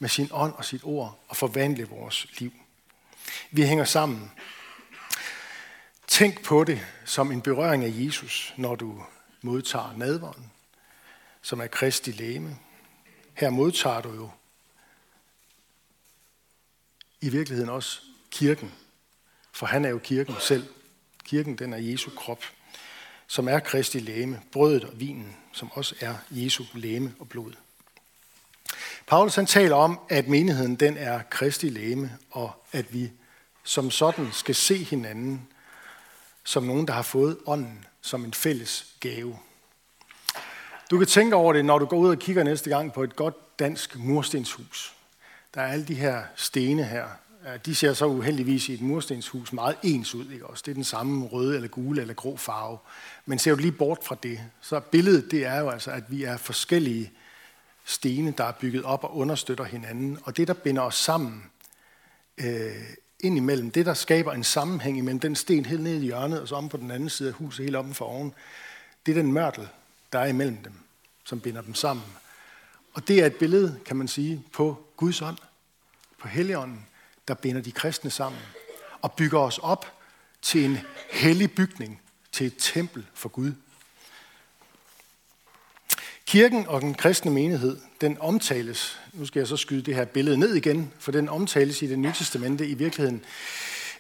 med 0.02 0.08
sin 0.08 0.28
ånd 0.32 0.52
og 0.52 0.64
sit 0.64 0.80
ord 0.84 1.24
og 1.28 1.36
forvandle 1.36 1.84
vores 1.84 2.26
liv. 2.38 2.52
Vi 3.50 3.62
hænger 3.62 3.84
sammen. 3.84 4.32
Tænk 6.06 6.44
på 6.44 6.64
det 6.64 6.86
som 7.04 7.32
en 7.32 7.42
berøring 7.42 7.84
af 7.84 7.92
Jesus, 7.94 8.54
når 8.56 8.74
du 8.74 9.02
modtager 9.42 9.96
nadvånden, 9.96 10.52
som 11.42 11.60
er 11.60 11.66
Kristi 11.66 12.10
læme. 12.10 12.58
Her 13.34 13.50
modtager 13.50 14.00
du 14.00 14.14
jo 14.14 14.30
i 17.20 17.28
virkeligheden 17.28 17.70
også 17.70 18.00
kirken, 18.30 18.72
for 19.52 19.66
han 19.66 19.84
er 19.84 19.88
jo 19.88 19.98
kirken 19.98 20.34
selv. 20.40 20.66
Kirken, 21.24 21.58
den 21.58 21.72
er 21.72 21.78
Jesu 21.78 22.10
krop, 22.10 22.44
som 23.26 23.48
er 23.48 23.58
Kristi 23.58 23.98
læme, 23.98 24.42
brødet 24.52 24.84
og 24.84 25.00
vinen, 25.00 25.36
som 25.52 25.70
også 25.72 25.94
er 26.00 26.14
Jesu 26.30 26.64
læme 26.74 27.14
og 27.18 27.28
blod. 27.28 27.52
Paulus 29.12 29.34
han 29.34 29.46
taler 29.46 29.76
om, 29.76 30.00
at 30.08 30.28
menigheden 30.28 30.74
den 30.74 30.96
er 30.96 31.20
Kristi 31.30 31.68
læme, 31.68 32.10
og 32.30 32.50
at 32.72 32.94
vi 32.94 33.12
som 33.64 33.90
sådan 33.90 34.28
skal 34.32 34.54
se 34.54 34.76
hinanden 34.76 35.48
som 36.44 36.62
nogen, 36.62 36.86
der 36.86 36.92
har 36.92 37.02
fået 37.02 37.38
ånden 37.46 37.84
som 38.00 38.24
en 38.24 38.34
fælles 38.34 38.86
gave. 39.00 39.38
Du 40.90 40.98
kan 40.98 41.06
tænke 41.06 41.36
over 41.36 41.52
det, 41.52 41.64
når 41.64 41.78
du 41.78 41.84
går 41.84 41.96
ud 41.96 42.10
og 42.10 42.18
kigger 42.18 42.42
næste 42.42 42.70
gang 42.70 42.92
på 42.92 43.02
et 43.02 43.16
godt 43.16 43.58
dansk 43.58 43.98
murstenshus. 43.98 44.94
Der 45.54 45.60
er 45.60 45.72
alle 45.72 45.84
de 45.84 45.94
her 45.94 46.22
stene 46.36 46.84
her. 46.84 47.06
De 47.66 47.74
ser 47.74 47.92
så 47.92 48.06
uheldigvis 48.06 48.68
i 48.68 48.74
et 48.74 48.80
murstenshus 48.80 49.52
meget 49.52 49.76
ens 49.82 50.14
ud. 50.14 50.30
Ikke 50.30 50.46
også? 50.46 50.62
Det 50.66 50.70
er 50.70 50.74
den 50.74 50.84
samme 50.84 51.26
røde 51.26 51.54
eller 51.54 51.68
gule 51.68 52.00
eller 52.00 52.14
grå 52.14 52.36
farve. 52.36 52.78
Men 53.26 53.38
ser 53.38 53.54
du 53.54 53.60
lige 53.60 53.72
bort 53.72 53.98
fra 54.04 54.16
det, 54.22 54.40
så 54.60 54.80
billedet 54.80 55.30
det 55.30 55.46
er 55.46 55.60
jo 55.60 55.70
altså, 55.70 55.90
at 55.90 56.04
vi 56.08 56.24
er 56.24 56.36
forskellige 56.36 57.12
stene, 57.84 58.34
der 58.38 58.44
er 58.44 58.52
bygget 58.52 58.84
op 58.84 59.04
og 59.04 59.16
understøtter 59.16 59.64
hinanden. 59.64 60.18
Og 60.22 60.36
det, 60.36 60.48
der 60.48 60.54
binder 60.54 60.82
os 60.82 60.94
sammen 60.94 61.44
øh, 62.38 62.72
ind 63.20 63.36
imellem, 63.36 63.70
det, 63.70 63.86
der 63.86 63.94
skaber 63.94 64.32
en 64.32 64.44
sammenhæng 64.44 64.98
imellem 64.98 65.20
den 65.20 65.36
sten 65.36 65.66
helt 65.66 65.82
nede 65.82 65.96
i 65.96 66.04
hjørnet, 66.04 66.40
og 66.40 66.48
så 66.48 66.54
om 66.54 66.68
på 66.68 66.76
den 66.76 66.90
anden 66.90 67.10
side 67.10 67.28
af 67.28 67.34
huset, 67.34 67.64
helt 67.64 67.76
oppe 67.76 67.94
for 67.94 68.04
oven, 68.04 68.34
det 69.06 69.18
er 69.18 69.22
den 69.22 69.32
mørtel, 69.32 69.68
der 70.12 70.18
er 70.18 70.26
imellem 70.26 70.56
dem, 70.56 70.72
som 71.24 71.40
binder 71.40 71.62
dem 71.62 71.74
sammen. 71.74 72.04
Og 72.94 73.08
det 73.08 73.22
er 73.22 73.26
et 73.26 73.36
billede, 73.36 73.80
kan 73.84 73.96
man 73.96 74.08
sige, 74.08 74.44
på 74.52 74.84
Guds 74.96 75.22
ånd, 75.22 75.38
på 76.18 76.28
Helligånden, 76.28 76.86
der 77.28 77.34
binder 77.34 77.62
de 77.62 77.72
kristne 77.72 78.10
sammen 78.10 78.40
og 79.02 79.12
bygger 79.12 79.38
os 79.38 79.58
op 79.58 79.86
til 80.42 80.64
en 80.64 80.78
hellig 81.10 81.54
bygning, 81.54 82.00
til 82.32 82.46
et 82.46 82.54
tempel 82.58 83.06
for 83.14 83.28
Gud. 83.28 83.52
Kirken 86.32 86.64
og 86.68 86.80
den 86.80 86.94
kristne 86.94 87.30
menighed, 87.30 87.76
den 88.00 88.16
omtales, 88.20 89.00
nu 89.12 89.26
skal 89.26 89.40
jeg 89.40 89.46
så 89.46 89.56
skyde 89.56 89.82
det 89.82 89.94
her 89.94 90.04
billede 90.04 90.36
ned 90.36 90.54
igen, 90.54 90.92
for 90.98 91.12
den 91.12 91.28
omtales 91.28 91.82
i 91.82 91.86
det 91.86 91.98
nye 91.98 92.12
testamente 92.12 92.66
i 92.66 92.74
virkeligheden 92.74 93.24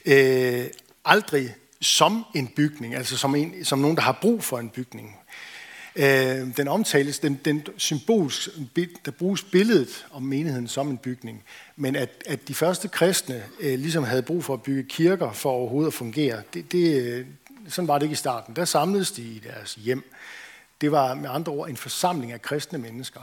øh, 0.04 0.64
aldrig 1.04 1.54
som 1.80 2.24
en 2.34 2.48
bygning, 2.56 2.94
altså 2.94 3.16
som, 3.16 3.34
en, 3.34 3.64
som 3.64 3.78
nogen, 3.78 3.96
der 3.96 4.02
har 4.02 4.18
brug 4.20 4.44
for 4.44 4.58
en 4.58 4.68
bygning. 4.68 5.16
Øh, 5.96 6.56
den 6.56 6.68
omtales, 6.68 7.18
den, 7.18 7.40
den 7.44 7.66
symbols, 7.76 8.48
der 9.04 9.10
bruges 9.10 9.42
billedet 9.42 10.06
om 10.10 10.22
menigheden 10.22 10.68
som 10.68 10.90
en 10.90 10.98
bygning, 10.98 11.42
men 11.76 11.96
at, 11.96 12.10
at 12.26 12.48
de 12.48 12.54
første 12.54 12.88
kristne 12.88 13.42
øh, 13.60 13.78
ligesom 13.78 14.04
havde 14.04 14.22
brug 14.22 14.44
for 14.44 14.54
at 14.54 14.62
bygge 14.62 14.82
kirker 14.82 15.32
for 15.32 15.50
overhovedet 15.50 15.88
at 15.88 15.94
fungere, 15.94 16.42
det, 16.54 16.72
det, 16.72 17.02
øh, 17.02 17.26
sådan 17.68 17.88
var 17.88 17.98
det 17.98 18.06
ikke 18.06 18.12
i 18.12 18.16
starten. 18.16 18.56
Der 18.56 18.64
samledes 18.64 19.10
de 19.10 19.22
i 19.22 19.42
deres 19.44 19.74
hjem. 19.74 20.04
Det 20.82 20.92
var 20.92 21.14
med 21.14 21.30
andre 21.30 21.52
ord 21.52 21.68
en 21.68 21.76
forsamling 21.76 22.32
af 22.32 22.42
kristne 22.42 22.78
mennesker. 22.78 23.20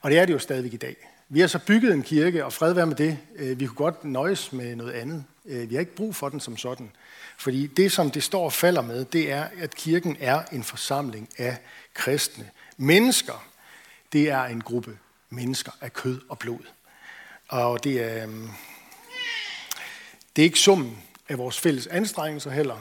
Og 0.00 0.10
det 0.10 0.18
er 0.18 0.26
det 0.26 0.32
jo 0.32 0.38
stadigvæk 0.38 0.74
i 0.74 0.76
dag. 0.76 0.96
Vi 1.28 1.40
har 1.40 1.46
så 1.46 1.58
bygget 1.58 1.94
en 1.94 2.02
kirke, 2.02 2.44
og 2.44 2.52
fred 2.52 2.72
være 2.72 2.86
med 2.86 2.96
det. 2.96 3.18
Øh, 3.36 3.60
vi 3.60 3.66
kunne 3.66 3.76
godt 3.76 4.04
nøjes 4.04 4.52
med 4.52 4.76
noget 4.76 4.92
andet. 4.92 5.24
Øh, 5.46 5.70
vi 5.70 5.74
har 5.74 5.80
ikke 5.80 5.94
brug 5.94 6.16
for 6.16 6.28
den 6.28 6.40
som 6.40 6.56
sådan. 6.56 6.90
Fordi 7.38 7.66
det, 7.66 7.92
som 7.92 8.10
det 8.10 8.22
står 8.22 8.44
og 8.44 8.52
falder 8.52 8.82
med, 8.82 9.04
det 9.04 9.32
er, 9.32 9.46
at 9.58 9.74
kirken 9.74 10.16
er 10.20 10.42
en 10.52 10.62
forsamling 10.62 11.28
af 11.38 11.56
kristne 11.94 12.50
mennesker. 12.76 13.46
Det 14.12 14.30
er 14.30 14.44
en 14.44 14.60
gruppe 14.60 14.98
mennesker 15.30 15.72
af 15.80 15.92
kød 15.92 16.20
og 16.28 16.38
blod. 16.38 16.64
Og 17.48 17.84
det 17.84 18.00
er, 18.00 18.26
øh, 18.26 18.34
det 20.36 20.42
er 20.42 20.46
ikke 20.46 20.58
summen 20.58 20.98
af 21.28 21.38
vores 21.38 21.60
fælles 21.60 21.86
anstrengelser 21.86 22.50
heller. 22.50 22.76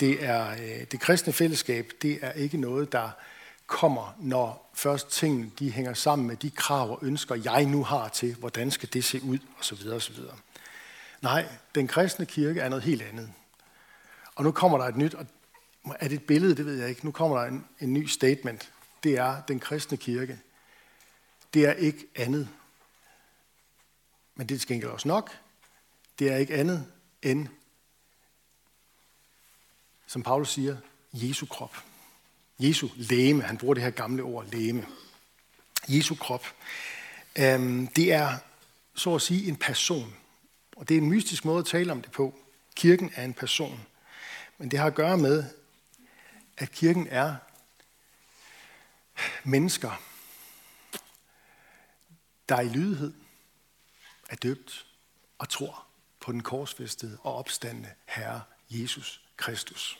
Det 0.00 0.24
er 0.24 0.54
det 0.84 1.00
kristne 1.00 1.32
fællesskab, 1.32 1.92
det 2.02 2.18
er 2.22 2.32
ikke 2.32 2.56
noget, 2.56 2.92
der 2.92 3.10
kommer, 3.72 4.16
når 4.18 4.70
først 4.74 5.10
tingene 5.10 5.50
de 5.58 5.70
hænger 5.70 5.94
sammen 5.94 6.26
med 6.26 6.36
de 6.36 6.50
krav 6.50 6.90
og 6.90 6.98
ønsker, 7.02 7.34
jeg 7.34 7.66
nu 7.66 7.84
har 7.84 8.08
til, 8.08 8.34
hvordan 8.34 8.70
skal 8.70 8.92
det 8.92 9.04
se 9.04 9.22
ud, 9.22 9.38
osv. 9.60 9.88
osv. 9.88 10.16
Nej, 11.20 11.48
den 11.74 11.88
kristne 11.88 12.26
kirke 12.26 12.60
er 12.60 12.68
noget 12.68 12.84
helt 12.84 13.02
andet. 13.02 13.32
Og 14.34 14.44
nu 14.44 14.52
kommer 14.52 14.78
der 14.78 14.84
et 14.84 14.96
nyt, 14.96 15.14
og 15.14 15.26
er 15.84 16.08
det 16.08 16.16
et 16.16 16.26
billede, 16.26 16.56
det 16.56 16.66
ved 16.66 16.78
jeg 16.80 16.88
ikke, 16.88 17.04
nu 17.04 17.10
kommer 17.10 17.38
der 17.38 17.46
en, 17.46 17.66
en 17.80 17.92
ny 17.92 18.06
statement. 18.06 18.72
Det 19.02 19.18
er 19.18 19.42
den 19.42 19.60
kristne 19.60 19.96
kirke. 19.96 20.40
Det 21.54 21.66
er 21.66 21.72
ikke 21.72 22.06
andet. 22.16 22.48
Men 24.34 24.46
det 24.46 24.54
er 24.54 24.58
til 24.58 24.88
også 24.88 25.08
nok. 25.08 25.38
Det 26.18 26.32
er 26.32 26.36
ikke 26.36 26.54
andet 26.54 26.86
end, 27.22 27.48
som 30.06 30.22
Paulus 30.22 30.52
siger, 30.52 30.76
Jesu 31.12 31.46
krop. 31.46 31.91
Jesu 32.62 32.88
læme. 32.96 33.42
Han 33.42 33.58
bruger 33.58 33.74
det 33.74 33.82
her 33.82 33.90
gamle 33.90 34.22
ord, 34.22 34.46
læme. 34.46 34.86
Jesu 35.88 36.14
krop. 36.14 36.46
Øhm, 37.38 37.86
det 37.86 38.12
er 38.12 38.38
så 38.94 39.14
at 39.14 39.22
sige 39.22 39.48
en 39.48 39.56
person. 39.56 40.16
Og 40.76 40.88
det 40.88 40.96
er 40.96 41.00
en 41.00 41.08
mystisk 41.08 41.44
måde 41.44 41.58
at 41.58 41.66
tale 41.66 41.92
om 41.92 42.02
det 42.02 42.12
på. 42.12 42.38
Kirken 42.76 43.12
er 43.14 43.24
en 43.24 43.34
person. 43.34 43.86
Men 44.58 44.70
det 44.70 44.78
har 44.78 44.86
at 44.86 44.94
gøre 44.94 45.18
med, 45.18 45.44
at 46.58 46.72
kirken 46.72 47.06
er 47.10 47.36
mennesker, 49.44 50.02
der 52.48 52.60
i 52.60 52.68
lydighed 52.68 53.12
er 54.30 54.36
døbt 54.36 54.86
og 55.38 55.48
tror 55.48 55.86
på 56.20 56.32
den 56.32 56.42
korsfæstede 56.42 57.18
og 57.22 57.34
opstandende 57.34 57.90
Herre 58.06 58.42
Jesus 58.70 59.20
Kristus. 59.36 59.98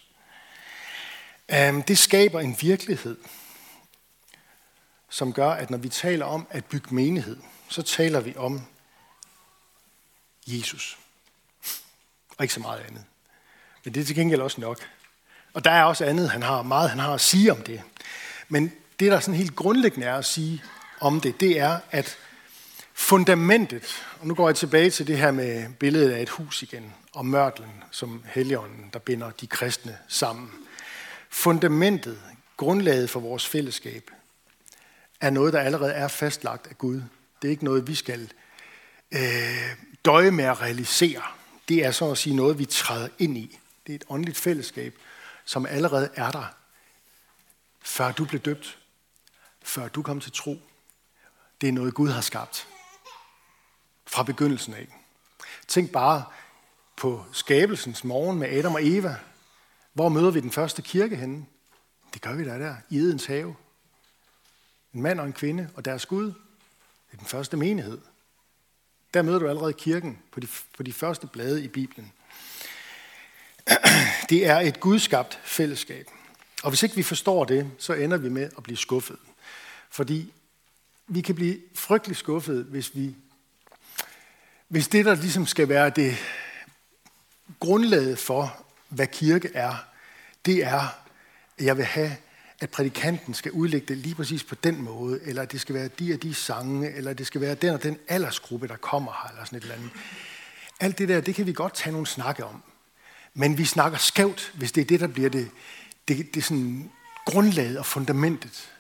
Øhm, 1.55 1.83
det 1.83 1.99
skaber 1.99 2.41
en 2.41 2.57
virkelighed, 2.61 3.17
som 5.09 5.33
gør, 5.33 5.51
at 5.51 5.71
når 5.71 5.79
vi 5.79 5.89
taler 5.89 6.25
om 6.25 6.47
at 6.51 6.65
bygge 6.65 6.95
menighed, 6.95 7.37
så 7.69 7.83
taler 7.83 8.21
vi 8.21 8.35
om 8.37 8.63
Jesus. 10.47 10.99
Og 12.37 12.45
ikke 12.45 12.55
så 12.55 12.61
meget 12.61 12.81
andet. 12.81 13.05
Men 13.85 13.95
det 13.95 14.01
er 14.01 14.05
til 14.05 14.17
gengæld 14.17 14.41
også 14.41 14.61
nok. 14.61 14.79
Og 15.55 15.65
der 15.65 15.71
er 15.71 15.85
også 15.85 16.05
andet, 16.05 16.31
han 16.31 16.43
har 16.43 16.63
meget, 16.63 16.91
han 16.91 16.99
har 16.99 17.15
at 17.15 17.21
sige 17.21 17.53
om 17.53 17.63
det. 17.63 17.83
Men 18.49 18.73
det, 19.01 19.13
der 19.13 19.21
sådan 19.21 19.35
helt 19.35 19.57
grundlæggende 19.57 20.07
er 20.07 20.17
at 20.17 20.25
sige 20.25 20.63
om 21.01 21.21
det, 21.21 21.41
det 21.41 21.59
er, 21.59 21.79
at 21.91 22.17
fundamentet, 22.95 24.05
og 24.21 24.27
nu 24.27 24.35
går 24.35 24.49
jeg 24.49 24.57
tilbage 24.57 24.91
til 24.91 25.07
det 25.07 25.19
her 25.19 25.31
med 25.31 25.73
billedet 25.73 26.13
af 26.13 26.23
et 26.23 26.29
hus 26.29 26.63
igen, 26.63 26.95
og 27.13 27.27
mørtlen 27.27 27.85
som 27.91 28.25
helligånden, 28.27 28.91
der 28.93 28.99
binder 28.99 29.31
de 29.31 29.47
kristne 29.47 29.99
sammen. 30.09 30.51
Fundamentet, 31.33 32.23
grundlaget 32.57 33.11
for 33.11 33.21
vores 33.21 33.47
fællesskab, 33.47 34.11
er 35.21 35.31
noget, 35.31 35.53
der 35.53 35.61
allerede 35.61 35.93
er 35.93 36.09
fastlagt 36.09 36.67
af 36.67 36.79
Gud. 36.79 37.03
Det 37.43 37.49
er 37.49 37.51
ikke 37.51 37.65
noget, 37.65 37.87
vi 37.87 37.95
skal 37.95 38.33
øh, 39.13 39.77
døje 40.05 40.31
med 40.31 40.45
at 40.45 40.61
realisere. 40.61 41.23
Det 41.69 41.85
er 41.85 41.91
så 41.91 42.11
at 42.11 42.19
sige 42.19 42.37
noget, 42.37 42.59
vi 42.59 42.65
træder 42.65 43.09
ind 43.19 43.37
i. 43.37 43.59
Det 43.87 43.93
er 43.93 43.97
et 43.97 44.05
åndeligt 44.09 44.39
fællesskab, 44.39 44.99
som 45.45 45.67
allerede 45.67 46.11
er 46.15 46.31
der, 46.31 46.55
før 47.81 48.13
du 48.13 48.25
blev 48.25 48.41
døbt, 48.41 48.79
før 49.63 49.89
du 49.89 50.03
kom 50.03 50.21
til 50.21 50.33
tro. 50.33 50.63
Det 51.61 51.69
er 51.69 51.73
noget, 51.73 51.95
Gud 51.95 52.09
har 52.09 52.21
skabt 52.21 52.69
fra 54.07 54.23
begyndelsen 54.23 54.75
af. 54.75 54.87
Tænk 55.69 55.91
bare 55.91 56.25
på 56.97 57.25
skabelsens 57.33 58.05
morgen 58.05 58.39
med 58.39 58.49
Adam 58.49 58.75
og 58.75 58.87
Eva. 58.87 59.17
Hvor 59.93 60.09
møder 60.09 60.31
vi 60.31 60.41
den 60.41 60.51
første 60.51 60.83
kirke 60.83 61.17
henne? 61.17 61.47
Det 62.15 62.23
gør 62.23 62.35
vi 62.35 62.45
da 62.45 62.59
der, 62.59 62.77
i 62.91 62.99
Edens 62.99 63.27
have. 63.27 63.55
En 64.95 65.03
mand 65.03 65.21
og 65.21 65.27
en 65.27 65.33
kvinde 65.33 65.71
og 65.75 65.85
deres 65.85 66.07
Gud. 66.07 66.27
Det 66.27 67.13
er 67.13 67.17
den 67.17 67.27
første 67.27 67.57
menighed. 67.57 67.99
Der 69.15 69.23
møder 69.23 69.39
du 69.39 69.49
allerede 69.49 69.73
kirken 69.73 70.19
på 70.33 70.41
de, 70.41 70.49
på 70.77 70.83
de 70.83 70.93
første 70.93 71.27
blade 71.27 71.65
i 71.65 71.69
Bibelen. 71.69 72.13
Det 74.29 74.47
er 74.47 74.61
et 74.61 74.81
gudskabt 74.81 75.41
fællesskab. 75.45 76.09
Og 76.63 76.71
hvis 76.71 76.83
ikke 76.83 76.97
vi 76.97 77.03
forstår 77.03 77.45
det, 77.45 77.71
så 77.79 77.93
ender 77.93 78.17
vi 78.17 78.29
med 78.29 78.51
at 78.57 78.63
blive 78.63 78.77
skuffet. 78.77 79.19
Fordi 79.91 80.33
vi 81.07 81.21
kan 81.21 81.35
blive 81.35 81.61
frygtelig 81.75 82.17
skuffet, 82.17 82.65
hvis 82.65 82.97
vi 82.97 83.17
hvis 84.73 84.89
det, 84.89 85.05
der 85.05 85.15
ligesom 85.15 85.47
skal 85.47 85.69
være 85.69 85.91
det 85.91 86.17
grundlaget 87.61 88.19
for, 88.19 88.67
hvad 88.93 89.07
kirke 89.07 89.51
er, 89.55 89.75
det 90.47 90.65
er, 90.65 90.81
at 91.59 91.65
jeg 91.65 91.77
vil 91.77 91.85
have, 91.85 92.17
at 92.61 92.71
prædikanten 92.71 93.35
skal 93.35 93.53
udlægge 93.53 93.87
det 93.87 93.97
lige 93.97 94.15
præcis 94.15 94.45
på 94.45 94.55
den 94.55 94.83
måde, 94.83 95.21
eller 95.23 95.43
at 95.43 95.53
det 95.53 95.61
skal 95.61 95.75
være 95.75 95.89
de 95.89 96.15
og 96.15 96.23
de 96.23 96.35
sange, 96.35 96.93
eller 96.93 97.13
det 97.13 97.27
skal 97.27 97.41
være 97.41 97.55
den 97.55 97.75
og 97.75 97.83
den 97.83 97.99
aldersgruppe, 98.09 98.69
der 98.69 98.77
kommer 98.77 99.13
her, 99.13 99.31
eller 99.31 99.45
sådan 99.45 99.57
et 99.57 99.63
eller 99.63 99.75
andet. 99.75 99.91
Alt 100.81 100.99
det 100.99 101.09
der, 101.09 101.21
det 101.21 101.35
kan 101.35 101.47
vi 101.47 101.53
godt 101.53 101.75
tage 101.75 101.93
nogle 101.93 102.07
snakke 102.07 102.45
om. 102.45 102.63
Men 103.35 103.59
vi 103.59 103.65
snakker 103.65 103.99
skævt, 103.99 104.53
hvis 104.55 104.73
det 104.73 104.81
er 104.81 104.85
det, 104.85 105.01
der 105.01 105.07
bliver 105.07 105.31
det, 105.31 105.51
det, 106.09 106.35
det 106.35 106.45
sådan 106.45 106.91
grundlaget 107.27 107.79
og 107.79 107.87
fundamentet. 107.87 108.73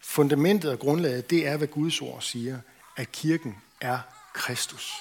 Fundamentet 0.00 0.70
og 0.70 0.78
grundlaget, 0.78 1.30
det 1.30 1.46
er, 1.46 1.56
hvad 1.56 1.68
Guds 1.68 2.00
ord 2.00 2.22
siger, 2.22 2.58
at 2.96 3.12
kirken 3.12 3.56
er 3.80 3.98
Kristus. 4.34 4.92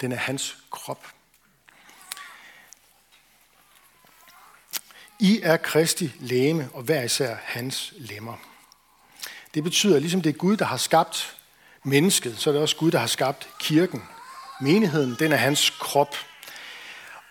Den 0.00 0.12
er 0.12 0.16
hans 0.16 0.56
krop. 0.70 1.06
I 5.20 5.40
er 5.42 5.56
Kristi 5.56 6.12
læme, 6.20 6.68
og 6.72 6.82
hver 6.82 7.02
især 7.02 7.36
hans 7.44 7.94
lemmer. 7.98 8.34
Det 9.54 9.64
betyder, 9.64 9.96
at 9.96 10.02
ligesom 10.02 10.22
det 10.22 10.30
er 10.30 10.38
Gud, 10.38 10.56
der 10.56 10.64
har 10.64 10.76
skabt 10.76 11.36
mennesket, 11.84 12.38
så 12.38 12.50
er 12.50 12.52
det 12.52 12.62
også 12.62 12.76
Gud, 12.76 12.90
der 12.90 12.98
har 12.98 13.06
skabt 13.06 13.48
kirken. 13.60 14.02
Menigheden, 14.60 15.16
den 15.18 15.32
er 15.32 15.36
hans 15.36 15.70
krop. 15.70 16.16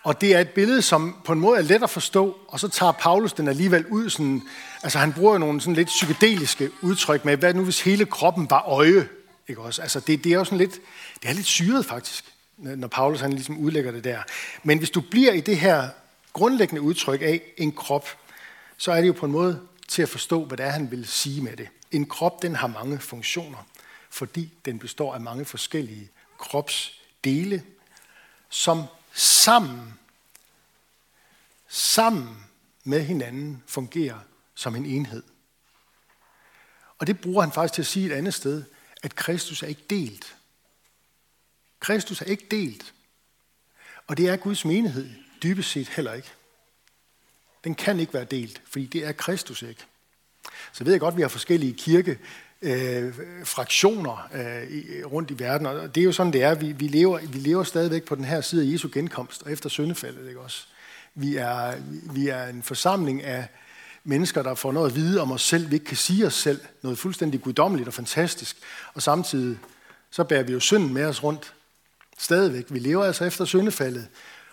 Og 0.04 0.20
det 0.20 0.34
er 0.34 0.40
et 0.40 0.48
billede, 0.48 0.82
som 0.82 1.16
på 1.24 1.32
en 1.32 1.40
måde 1.40 1.58
er 1.58 1.62
let 1.62 1.82
at 1.82 1.90
forstå, 1.90 2.38
og 2.48 2.60
så 2.60 2.68
tager 2.68 2.92
Paulus 2.92 3.32
den 3.32 3.48
alligevel 3.48 3.86
ud 3.86 4.10
sådan, 4.10 4.42
altså 4.82 4.98
han 4.98 5.12
bruger 5.12 5.38
nogle 5.38 5.60
sådan 5.60 5.74
lidt 5.74 5.88
psykedeliske 5.88 6.70
udtryk 6.82 7.24
med, 7.24 7.36
hvad 7.36 7.54
nu 7.54 7.64
hvis 7.64 7.80
hele 7.80 8.06
kroppen 8.06 8.50
var 8.50 8.62
øje, 8.68 9.08
ikke 9.48 9.60
også? 9.60 9.82
Altså 9.82 10.00
det, 10.00 10.24
det 10.24 10.32
er 10.32 10.36
jo 10.36 10.44
sådan 10.44 10.58
lidt, 10.58 10.74
det 11.22 11.30
er 11.30 11.32
lidt 11.32 11.46
syret 11.46 11.86
faktisk 11.86 12.24
når 12.62 12.88
Paulus 12.88 13.20
han 13.20 13.32
ligesom 13.32 13.58
udlægger 13.58 13.92
det 13.92 14.04
der. 14.04 14.18
Men 14.62 14.78
hvis 14.78 14.90
du 14.90 15.00
bliver 15.00 15.32
i 15.32 15.40
det 15.40 15.56
her 15.56 15.88
grundlæggende 16.32 16.82
udtryk 16.82 17.22
af 17.22 17.42
en 17.56 17.72
krop, 17.72 18.08
så 18.76 18.92
er 18.92 19.00
det 19.00 19.08
jo 19.08 19.12
på 19.12 19.26
en 19.26 19.32
måde 19.32 19.66
til 19.88 20.02
at 20.02 20.08
forstå, 20.08 20.44
hvad 20.44 20.56
det 20.56 20.66
er, 20.66 20.70
han 20.70 20.90
vil 20.90 21.06
sige 21.06 21.42
med 21.42 21.56
det. 21.56 21.68
En 21.90 22.06
krop, 22.06 22.42
den 22.42 22.54
har 22.54 22.66
mange 22.66 22.98
funktioner, 22.98 23.66
fordi 24.10 24.52
den 24.64 24.78
består 24.78 25.14
af 25.14 25.20
mange 25.20 25.44
forskellige 25.44 26.10
kropsdele, 26.38 27.64
som 28.48 28.84
sammen, 29.12 29.98
sammen 31.68 32.44
med 32.84 33.04
hinanden 33.04 33.62
fungerer 33.66 34.18
som 34.54 34.76
en 34.76 34.86
enhed. 34.86 35.22
Og 36.98 37.06
det 37.06 37.20
bruger 37.20 37.42
han 37.42 37.52
faktisk 37.52 37.74
til 37.74 37.82
at 37.82 37.86
sige 37.86 38.06
et 38.06 38.12
andet 38.12 38.34
sted, 38.34 38.64
at 39.02 39.14
Kristus 39.14 39.62
er 39.62 39.66
ikke 39.66 39.84
delt. 39.90 40.36
Kristus 41.80 42.20
er 42.20 42.26
ikke 42.26 42.46
delt. 42.50 42.94
Og 44.06 44.16
det 44.16 44.28
er 44.28 44.36
Guds 44.36 44.64
menighed 44.64 45.10
dybest 45.42 45.70
set 45.70 45.88
heller 45.88 46.12
ikke. 46.12 46.28
Den 47.64 47.74
kan 47.74 48.00
ikke 48.00 48.14
være 48.14 48.24
delt, 48.24 48.62
fordi 48.70 48.86
det 48.86 49.06
er 49.06 49.12
Kristus 49.12 49.62
ikke. 49.62 49.84
Så 50.72 50.84
ved 50.84 50.92
jeg 50.92 51.00
godt, 51.00 51.12
at 51.12 51.16
vi 51.16 51.22
har 51.22 51.28
forskellige 51.28 51.72
kirke, 51.72 52.18
øh, 52.62 53.14
fraktioner 53.44 54.28
øh, 54.34 55.06
rundt 55.06 55.30
i 55.30 55.38
verden, 55.38 55.66
og 55.66 55.94
det 55.94 56.00
er 56.00 56.04
jo 56.04 56.12
sådan, 56.12 56.32
det 56.32 56.42
er. 56.42 56.54
Vi, 56.54 56.72
vi, 56.72 56.88
lever, 56.88 57.18
vi 57.18 57.38
lever 57.38 57.64
stadigvæk 57.64 58.04
på 58.04 58.14
den 58.14 58.24
her 58.24 58.40
side 58.40 58.66
af 58.66 58.72
Jesu 58.72 58.88
genkomst, 58.92 59.42
og 59.42 59.52
efter 59.52 59.68
syndefaldet, 59.68 60.28
ikke 60.28 60.40
også? 60.40 60.66
Vi 61.14 61.36
er, 61.36 61.74
vi 62.12 62.28
er 62.28 62.46
en 62.46 62.62
forsamling 62.62 63.22
af 63.22 63.46
mennesker, 64.04 64.42
der 64.42 64.54
får 64.54 64.72
noget 64.72 64.90
at 64.90 64.96
vide 64.96 65.20
om 65.20 65.32
os 65.32 65.42
selv, 65.42 65.70
vi 65.70 65.74
ikke 65.74 65.86
kan 65.86 65.96
sige 65.96 66.26
os 66.26 66.34
selv, 66.34 66.60
noget 66.82 66.98
fuldstændig 66.98 67.40
guddommeligt 67.40 67.88
og 67.88 67.94
fantastisk, 67.94 68.56
og 68.94 69.02
samtidig 69.02 69.58
så 70.10 70.24
bærer 70.24 70.42
vi 70.42 70.52
jo 70.52 70.60
synden 70.60 70.94
med 70.94 71.04
os 71.04 71.22
rundt 71.22 71.54
Stadigvæk. 72.20 72.64
Vi 72.68 72.78
lever 72.78 73.04
altså 73.04 73.24
efter 73.24 73.44
syndefaldet, 73.44 74.08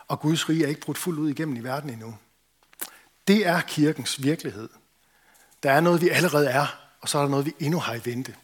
og 0.08 0.20
Guds 0.20 0.50
rige 0.50 0.64
er 0.64 0.68
ikke 0.68 0.82
brudt 0.82 0.98
fuldt 0.98 1.20
ud 1.20 1.30
igennem 1.30 1.56
i 1.56 1.60
verden 1.60 1.90
endnu. 1.90 2.18
Det 3.28 3.48
er 3.48 3.62
kirkens 3.62 4.24
virkelighed. 4.24 4.70
Der 5.64 5.72
er 5.72 5.80
noget, 5.80 6.02
vi 6.02 6.10
allerede 6.10 6.50
er, 6.50 6.80
og 7.02 7.10
så 7.10 7.18
er 7.18 7.22
der 7.22 7.30
noget, 7.30 7.46
vi 7.46 7.56
endnu 7.60 7.80
har 7.80 7.94
i 7.94 8.02
vente. 8.06 8.36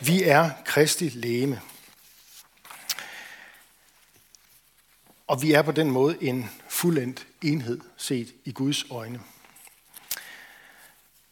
Vi 0.00 0.22
er 0.22 0.50
Kristi 0.64 1.08
læme. 1.08 1.60
Og 5.26 5.42
vi 5.42 5.52
er 5.52 5.62
på 5.62 5.72
den 5.72 5.90
måde 5.90 6.22
en 6.22 6.50
fuldendt 6.68 7.26
enhed 7.42 7.80
set 7.96 8.34
i 8.44 8.52
Guds 8.52 8.84
øjne. 8.90 9.20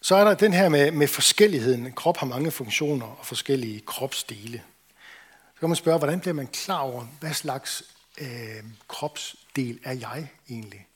Så 0.00 0.16
er 0.16 0.24
der 0.24 0.34
den 0.34 0.52
her 0.52 0.68
med, 0.68 0.90
med 0.90 1.08
forskelligheden. 1.08 1.92
Krop 1.92 2.16
har 2.16 2.26
mange 2.26 2.50
funktioner 2.50 3.06
og 3.06 3.26
forskellige 3.26 3.80
kropsdele 3.80 4.62
Så 5.54 5.60
kan 5.60 5.68
man 5.68 5.76
spørge, 5.76 5.98
hvordan 5.98 6.20
bliver 6.20 6.34
man 6.34 6.46
klar 6.46 6.78
over, 6.78 7.06
hvad 7.20 7.34
slags 7.34 7.82
øh, 8.20 8.64
kropsdel 8.88 9.78
er 9.84 9.92
jeg 9.92 10.28
egentlig? 10.48 10.86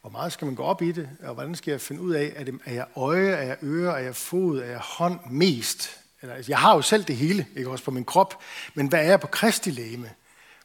Hvor 0.00 0.10
meget 0.10 0.32
skal 0.32 0.46
man 0.46 0.54
gå 0.54 0.62
op 0.62 0.82
i 0.82 0.92
det, 0.92 1.10
og 1.22 1.34
hvordan 1.34 1.54
skal 1.54 1.70
jeg 1.70 1.80
finde 1.80 2.00
ud 2.00 2.14
af, 2.14 2.32
er, 2.36 2.52
er 2.64 2.72
jeg 2.72 2.86
øje, 2.96 3.28
er 3.28 3.42
jeg 3.42 3.56
øre, 3.62 3.98
er 3.98 4.04
jeg 4.04 4.16
fod, 4.16 4.58
er 4.58 4.66
jeg 4.66 4.78
hånd 4.78 5.20
mest? 5.30 5.90
Eller, 6.22 6.34
altså, 6.34 6.52
jeg 6.52 6.58
har 6.58 6.74
jo 6.74 6.82
selv 6.82 7.04
det 7.04 7.16
hele, 7.16 7.46
ikke 7.56 7.70
også 7.70 7.84
på 7.84 7.90
min 7.90 8.04
krop, 8.04 8.42
men 8.74 8.88
hvad 8.88 8.98
er 8.98 9.08
jeg 9.08 9.20
på 9.20 9.26
Kristi 9.26 9.70
læme? 9.70 10.10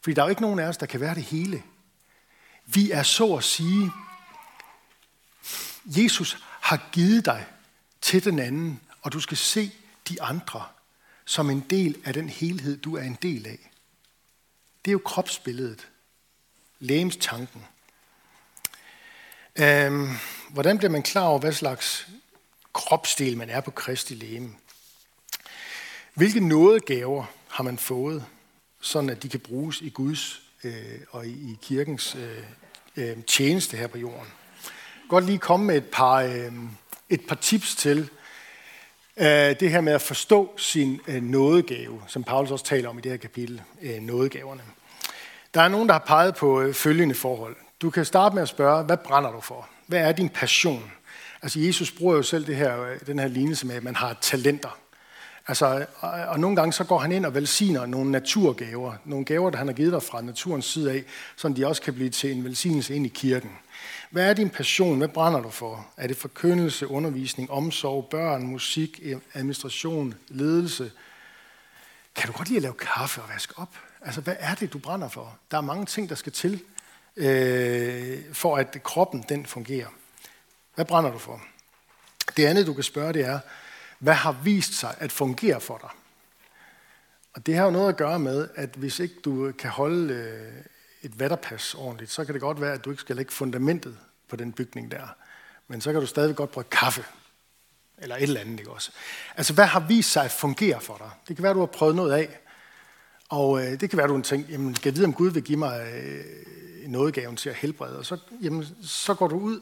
Fordi 0.02 0.14
der 0.14 0.22
er 0.22 0.26
jo 0.26 0.30
ikke 0.30 0.42
nogen 0.42 0.58
af 0.58 0.68
os, 0.68 0.76
der 0.76 0.86
kan 0.86 1.00
være 1.00 1.14
det 1.14 1.22
hele. 1.22 1.62
Vi 2.66 2.90
er 2.90 3.02
så 3.02 3.34
at 3.34 3.44
sige, 3.44 3.90
Jesus 5.86 6.44
har 6.60 6.88
givet 6.92 7.24
dig 7.24 7.46
til 8.00 8.24
den 8.24 8.38
anden, 8.38 8.80
og 9.02 9.12
du 9.12 9.20
skal 9.20 9.36
se 9.36 9.72
de 10.08 10.22
andre 10.22 10.64
som 11.24 11.50
en 11.50 11.60
del 11.70 11.96
af 12.04 12.12
den 12.14 12.28
helhed, 12.28 12.76
du 12.76 12.96
er 12.96 13.02
en 13.02 13.18
del 13.22 13.46
af. 13.46 13.70
Det 14.84 14.90
er 14.90 14.92
jo 14.92 15.00
kropsbilledet 15.04 15.88
lægemstanken. 16.82 17.64
Øhm, 19.58 20.08
hvordan 20.50 20.78
bliver 20.78 20.90
man 20.90 21.02
klar 21.02 21.26
over, 21.26 21.38
hvad 21.38 21.52
slags 21.52 22.08
kropsdel 22.72 23.36
man 23.36 23.50
er 23.50 23.60
på 23.60 23.70
Kristi 23.70 24.14
læme? 24.14 24.50
Hvilke 26.14 26.48
nådegaver 26.48 27.24
har 27.48 27.64
man 27.64 27.78
fået, 27.78 28.24
sådan 28.80 29.10
at 29.10 29.22
de 29.22 29.28
kan 29.28 29.40
bruges 29.40 29.80
i 29.80 29.88
Guds 29.88 30.42
øh, 30.64 31.00
og 31.10 31.26
i, 31.26 31.58
kirkens 31.62 32.14
øh, 32.14 32.44
øh, 32.96 33.24
tjeneste 33.24 33.76
her 33.76 33.86
på 33.86 33.98
jorden? 33.98 34.28
Godt 35.08 35.24
lige 35.24 35.38
komme 35.38 35.66
med 35.66 35.76
et 35.76 35.90
par, 35.92 36.14
øh, 36.14 36.52
et 37.08 37.26
par 37.28 37.36
tips 37.36 37.74
til, 37.74 38.10
øh, 39.16 39.26
det 39.60 39.70
her 39.70 39.80
med 39.80 39.92
at 39.92 40.02
forstå 40.02 40.58
sin 40.58 41.00
øh, 41.06 41.22
nådegave, 41.22 42.02
som 42.06 42.24
Paulus 42.24 42.50
også 42.50 42.64
taler 42.64 42.88
om 42.88 42.98
i 42.98 43.00
det 43.00 43.10
her 43.10 43.18
kapitel, 43.18 43.62
øh, 43.82 44.00
nådegaverne. 44.00 44.62
Der 45.54 45.62
er 45.62 45.68
nogen, 45.68 45.88
der 45.88 45.92
har 45.92 46.04
peget 46.06 46.34
på 46.34 46.60
øh, 46.60 46.74
følgende 46.74 47.14
forhold. 47.14 47.56
Du 47.82 47.90
kan 47.90 48.04
starte 48.04 48.34
med 48.34 48.42
at 48.42 48.48
spørge, 48.48 48.84
hvad 48.84 48.96
brænder 48.96 49.30
du 49.30 49.40
for? 49.40 49.68
Hvad 49.86 50.00
er 50.00 50.12
din 50.12 50.28
passion? 50.28 50.92
Altså 51.42 51.60
Jesus 51.60 51.90
bruger 51.90 52.16
jo 52.16 52.22
selv 52.22 52.46
det 52.46 52.56
her, 52.56 52.82
øh, 52.82 53.00
den 53.06 53.18
her 53.18 53.28
lignelse 53.28 53.66
med, 53.66 53.74
at 53.74 53.84
man 53.84 53.96
har 53.96 54.18
talenter. 54.20 54.78
Altså, 55.48 55.86
og, 56.00 56.10
og 56.10 56.40
nogle 56.40 56.56
gange 56.56 56.72
så 56.72 56.84
går 56.84 56.98
han 56.98 57.12
ind 57.12 57.26
og 57.26 57.34
velsigner 57.34 57.86
nogle 57.86 58.10
naturgaver, 58.10 58.94
nogle 59.04 59.24
gaver, 59.24 59.50
der 59.50 59.58
han 59.58 59.66
har 59.66 59.74
givet 59.74 59.92
dig 59.92 60.02
fra 60.02 60.22
naturens 60.22 60.64
side 60.64 60.92
af, 60.92 61.04
så 61.36 61.48
de 61.48 61.66
også 61.66 61.82
kan 61.82 61.94
blive 61.94 62.10
til 62.10 62.32
en 62.32 62.44
velsignelse 62.44 62.94
ind 62.94 63.06
i 63.06 63.08
kirken. 63.08 63.50
Hvad 64.10 64.30
er 64.30 64.34
din 64.34 64.50
passion? 64.50 64.98
Hvad 64.98 65.08
brænder 65.08 65.40
du 65.40 65.50
for? 65.50 65.86
Er 65.96 66.06
det 66.06 66.16
forkyndelse, 66.16 66.90
undervisning, 66.90 67.50
omsorg, 67.50 68.08
børn, 68.10 68.46
musik, 68.46 69.00
administration, 69.34 70.14
ledelse? 70.28 70.90
Kan 72.14 72.26
du 72.26 72.36
godt 72.36 72.48
lide 72.48 72.56
at 72.56 72.62
lave 72.62 72.74
kaffe 72.74 73.22
og 73.22 73.28
vaske 73.28 73.54
op? 73.56 73.76
Altså, 74.04 74.20
hvad 74.20 74.36
er 74.38 74.54
det, 74.54 74.72
du 74.72 74.78
brænder 74.78 75.08
for? 75.08 75.38
Der 75.50 75.56
er 75.56 75.60
mange 75.60 75.86
ting, 75.86 76.08
der 76.08 76.14
skal 76.14 76.32
til, 76.32 76.62
øh, 77.16 78.34
for 78.34 78.56
at 78.56 78.82
kroppen 78.82 79.24
den 79.28 79.46
fungerer. 79.46 79.88
Hvad 80.74 80.84
brænder 80.84 81.10
du 81.10 81.18
for? 81.18 81.42
Det 82.36 82.46
andet, 82.46 82.66
du 82.66 82.74
kan 82.74 82.84
spørge, 82.84 83.12
det 83.12 83.24
er, 83.24 83.38
hvad 83.98 84.14
har 84.14 84.32
vist 84.32 84.74
sig 84.74 84.94
at 84.98 85.12
fungere 85.12 85.60
for 85.60 85.78
dig? 85.78 85.90
Og 87.34 87.46
det 87.46 87.56
har 87.56 87.64
jo 87.64 87.70
noget 87.70 87.88
at 87.88 87.96
gøre 87.96 88.18
med, 88.18 88.48
at 88.54 88.70
hvis 88.76 88.98
ikke 88.98 89.14
du 89.24 89.52
kan 89.52 89.70
holde 89.70 90.14
øh, 90.14 90.52
et 91.02 91.20
vatterpas 91.20 91.74
ordentligt, 91.74 92.10
så 92.10 92.24
kan 92.24 92.34
det 92.34 92.40
godt 92.40 92.60
være, 92.60 92.72
at 92.72 92.84
du 92.84 92.90
ikke 92.90 93.00
skal 93.00 93.16
lægge 93.16 93.32
fundamentet 93.32 93.98
på 94.28 94.36
den 94.36 94.52
bygning 94.52 94.90
der. 94.90 95.14
Men 95.68 95.80
så 95.80 95.92
kan 95.92 96.00
du 96.00 96.06
stadig 96.06 96.36
godt 96.36 96.50
bruge 96.50 96.64
kaffe. 96.64 97.04
Eller 97.98 98.16
et 98.16 98.22
eller 98.22 98.40
andet, 98.40 98.58
ikke 98.58 98.70
også? 98.70 98.90
Altså, 99.36 99.52
hvad 99.52 99.66
har 99.66 99.80
vist 99.80 100.12
sig 100.12 100.24
at 100.24 100.30
fungere 100.30 100.80
for 100.80 100.96
dig? 100.96 101.10
Det 101.28 101.36
kan 101.36 101.42
være, 101.42 101.50
at 101.50 101.54
du 101.54 101.60
har 101.60 101.66
prøvet 101.66 101.96
noget 101.96 102.12
af. 102.12 102.38
Og 103.32 103.64
øh, 103.64 103.80
det 103.80 103.90
kan 103.90 103.96
være, 103.96 104.04
at 104.04 104.10
du 104.10 104.20
tænker, 104.20 104.52
jamen, 104.52 104.74
skal 104.74 104.90
jeg 104.90 104.96
vide, 104.96 105.06
om 105.06 105.12
Gud 105.12 105.30
vil 105.30 105.42
give 105.42 105.58
mig 105.58 105.92
øh, 105.94 106.24
nådegaven 106.88 107.36
til 107.36 107.48
at 107.48 107.54
helbrede? 107.54 107.98
Og 107.98 108.06
så, 108.06 108.16
jamen, 108.42 108.66
så 108.82 109.14
går 109.14 109.28
du 109.28 109.38
ud 109.38 109.60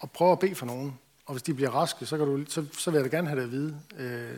og 0.00 0.10
prøver 0.10 0.32
at 0.32 0.38
bede 0.38 0.54
for 0.54 0.66
nogen. 0.66 0.98
Og 1.26 1.34
hvis 1.34 1.42
de 1.42 1.54
bliver 1.54 1.70
raske, 1.70 2.06
så, 2.06 2.16
kan 2.16 2.26
du, 2.26 2.44
så, 2.48 2.64
så 2.78 2.90
vil 2.90 2.98
jeg 2.98 3.12
da 3.12 3.16
gerne 3.16 3.28
have 3.28 3.40
det 3.40 3.46
at 3.46 3.52
vide. 3.52 3.80
Øh, 3.96 4.30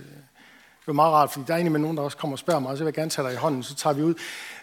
det 0.81 0.89
er 0.89 0.93
meget 0.93 1.13
rart, 1.13 1.33
fordi 1.33 1.45
der 1.47 1.53
er 1.53 1.57
egentlig 1.57 1.73
med 1.73 1.81
nogen, 1.81 1.97
der 1.97 2.03
også 2.03 2.17
kommer 2.17 2.35
og 2.35 2.39
spørger 2.39 2.61
mig, 2.61 2.79
så 2.79 2.85
vil 2.85 2.87
jeg 2.87 2.95
gerne 2.95 3.11
tage 3.11 3.29
dig 3.29 3.35
i 3.35 3.37
hånden, 3.37 3.63
så 3.63 3.75
tager 3.75 3.95
vi 3.95 4.03
ud. 4.03 4.15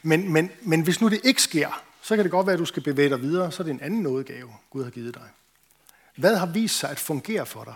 Men, 0.02 0.34
men, 0.34 0.52
men 0.62 0.82
hvis 0.82 1.02
nu 1.02 1.10
det 1.10 1.20
ikke 1.24 1.42
sker, 1.42 1.84
så 2.02 2.16
kan 2.16 2.24
det 2.24 2.32
godt 2.32 2.48
være, 2.48 2.54
at 2.54 2.60
du 2.60 2.66
skal 2.66 2.84
bevæge 2.84 3.10
dig 3.10 3.22
videre, 3.22 3.52
så 3.52 3.63
er 3.63 3.66
det 3.66 3.74
en 3.74 3.82
anden 3.82 4.02
nådegave, 4.02 4.50
Gud 4.70 4.84
har 4.84 4.92
givet 4.92 5.16
dig. 5.16 5.30
Hvad 6.16 6.36
har 6.36 6.46
vist 6.46 6.80
sig 6.80 6.89
at 6.89 7.00
fungere 7.00 7.46
for 7.46 7.63
dig? 7.63 7.76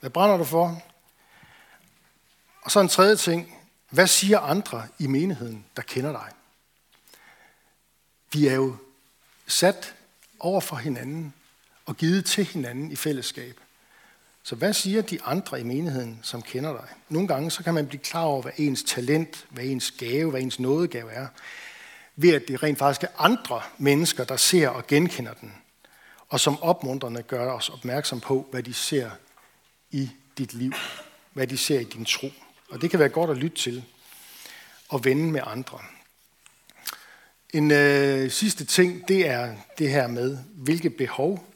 Hvad 0.00 0.10
brænder 0.10 0.36
du 0.36 0.44
for? 0.44 0.82
Og 2.62 2.70
så 2.70 2.80
en 2.80 2.88
tredje 2.88 3.16
ting. 3.16 3.63
Hvad 3.94 4.06
siger 4.06 4.38
andre 4.38 4.86
i 4.98 5.06
menigheden, 5.06 5.64
der 5.76 5.82
kender 5.82 6.12
dig? 6.12 6.28
Vi 8.32 8.46
er 8.46 8.54
jo 8.54 8.76
sat 9.46 9.94
over 10.40 10.60
for 10.60 10.76
hinanden 10.76 11.34
og 11.86 11.96
givet 11.96 12.24
til 12.24 12.44
hinanden 12.44 12.92
i 12.92 12.96
fællesskab. 12.96 13.60
Så 14.42 14.56
hvad 14.56 14.72
siger 14.72 15.02
de 15.02 15.22
andre 15.22 15.60
i 15.60 15.62
menigheden, 15.62 16.20
som 16.22 16.42
kender 16.42 16.72
dig? 16.72 16.88
Nogle 17.08 17.28
gange 17.28 17.50
så 17.50 17.64
kan 17.64 17.74
man 17.74 17.86
blive 17.86 18.00
klar 18.00 18.22
over, 18.22 18.42
hvad 18.42 18.52
ens 18.56 18.82
talent, 18.82 19.46
hvad 19.50 19.64
ens 19.64 19.90
gave, 19.90 20.30
hvad 20.30 20.40
ens 20.40 20.60
nådegave 20.60 21.12
er, 21.12 21.26
ved 22.16 22.34
at 22.34 22.48
det 22.48 22.62
rent 22.62 22.78
faktisk 22.78 23.02
er 23.02 23.08
andre 23.18 23.62
mennesker, 23.78 24.24
der 24.24 24.36
ser 24.36 24.68
og 24.68 24.86
genkender 24.86 25.34
den, 25.34 25.54
og 26.28 26.40
som 26.40 26.62
opmuntrende 26.62 27.22
gør 27.22 27.52
os 27.52 27.68
opmærksom 27.68 28.20
på, 28.20 28.48
hvad 28.50 28.62
de 28.62 28.74
ser 28.74 29.10
i 29.90 30.10
dit 30.38 30.54
liv, 30.54 30.72
hvad 31.32 31.46
de 31.46 31.58
ser 31.58 31.80
i 31.80 31.84
din 31.84 32.04
tro. 32.04 32.30
Og 32.74 32.82
det 32.82 32.90
kan 32.90 33.00
være 33.00 33.08
godt 33.08 33.30
at 33.30 33.36
lytte 33.36 33.56
til 33.56 33.84
og 34.88 35.04
vende 35.04 35.32
med 35.32 35.40
andre. 35.44 35.78
En 37.52 37.70
øh, 37.70 38.30
sidste 38.30 38.64
ting, 38.64 39.08
det 39.08 39.28
er 39.28 39.56
det 39.78 39.90
her 39.90 40.06
med, 40.06 40.38
hvilke 40.54 40.90
behov 40.90 41.46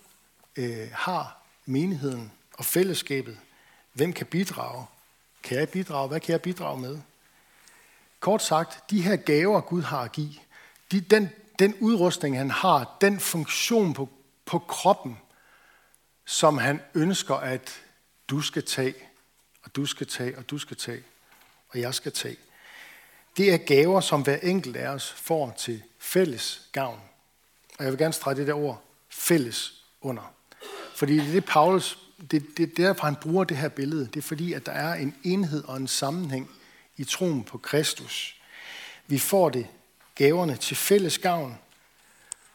øh, 0.56 0.88
har 0.92 1.42
menigheden 1.66 2.32
og 2.52 2.64
fællesskabet. 2.64 3.38
Hvem 3.92 4.12
kan 4.12 4.26
bidrage? 4.26 4.86
Kan 5.42 5.58
jeg 5.58 5.68
bidrage? 5.68 6.08
Hvad 6.08 6.20
kan 6.20 6.32
jeg 6.32 6.42
bidrage 6.42 6.80
med? 6.80 6.98
Kort 8.20 8.42
sagt, 8.42 8.90
de 8.90 9.02
her 9.02 9.16
gaver, 9.16 9.60
Gud 9.60 9.82
har 9.82 10.00
at 10.00 10.12
give, 10.12 10.34
de, 10.92 11.00
den, 11.00 11.28
den 11.58 11.74
udrustning, 11.80 12.38
han 12.38 12.50
har, 12.50 12.96
den 13.00 13.20
funktion 13.20 13.94
på, 13.94 14.08
på 14.44 14.58
kroppen, 14.58 15.18
som 16.26 16.58
han 16.58 16.80
ønsker, 16.94 17.34
at 17.34 17.80
du 18.28 18.40
skal 18.40 18.64
tage, 18.64 18.94
og 19.68 19.76
du 19.76 19.86
skal 19.86 20.06
tage, 20.06 20.38
og 20.38 20.50
du 20.50 20.58
skal 20.58 20.76
tage, 20.76 21.02
og 21.68 21.80
jeg 21.80 21.94
skal 21.94 22.12
tage. 22.12 22.36
Det 23.36 23.52
er 23.52 23.56
gaver, 23.56 24.00
som 24.00 24.22
hver 24.22 24.36
enkelt 24.36 24.76
af 24.76 24.88
os 24.88 25.12
får 25.12 25.54
til 25.58 25.82
fælles 25.98 26.68
gavn. 26.72 27.00
Og 27.78 27.84
jeg 27.84 27.92
vil 27.92 27.98
gerne 27.98 28.12
strege 28.12 28.36
det 28.36 28.46
der 28.46 28.54
ord 28.54 28.84
fælles 29.08 29.84
under. 30.00 30.34
Fordi 30.94 31.18
det 31.18 31.28
er 31.28 31.32
det, 31.32 31.44
Paulus, 31.44 31.98
det, 32.30 32.46
det, 32.56 32.76
derfor 32.76 33.04
han 33.04 33.16
bruger 33.16 33.44
det 33.44 33.56
her 33.56 33.68
billede. 33.68 34.06
Det 34.06 34.16
er 34.16 34.22
fordi, 34.22 34.52
at 34.52 34.66
der 34.66 34.72
er 34.72 34.94
en 34.94 35.14
enhed 35.24 35.64
og 35.64 35.76
en 35.76 35.88
sammenhæng 35.88 36.50
i 36.96 37.04
troen 37.04 37.44
på 37.44 37.58
Kristus. 37.58 38.36
Vi 39.06 39.18
får 39.18 39.48
det 39.48 39.66
gaverne 40.14 40.56
til 40.56 40.76
fælles 40.76 41.18
gavn, 41.18 41.58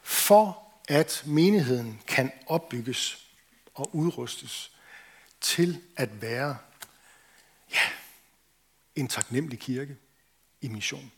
for 0.03 0.63
at 0.89 1.23
menigheden 1.25 2.01
kan 2.07 2.31
opbygges 2.47 3.27
og 3.73 3.95
udrustes 3.95 4.71
til 5.41 5.81
at 5.95 6.21
være 6.21 6.57
en 8.95 9.07
taknemmelig 9.07 9.59
kirke 9.59 9.97
i 10.61 10.67
mission. 10.67 11.11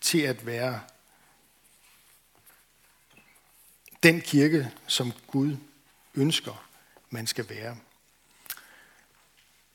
Til 0.00 0.18
at 0.18 0.46
være 0.46 0.80
den 4.02 4.20
kirke, 4.20 4.72
som 4.86 5.12
Gud 5.26 5.56
ønsker, 6.14 6.68
man 7.10 7.26
skal 7.26 7.48
være. 7.48 7.76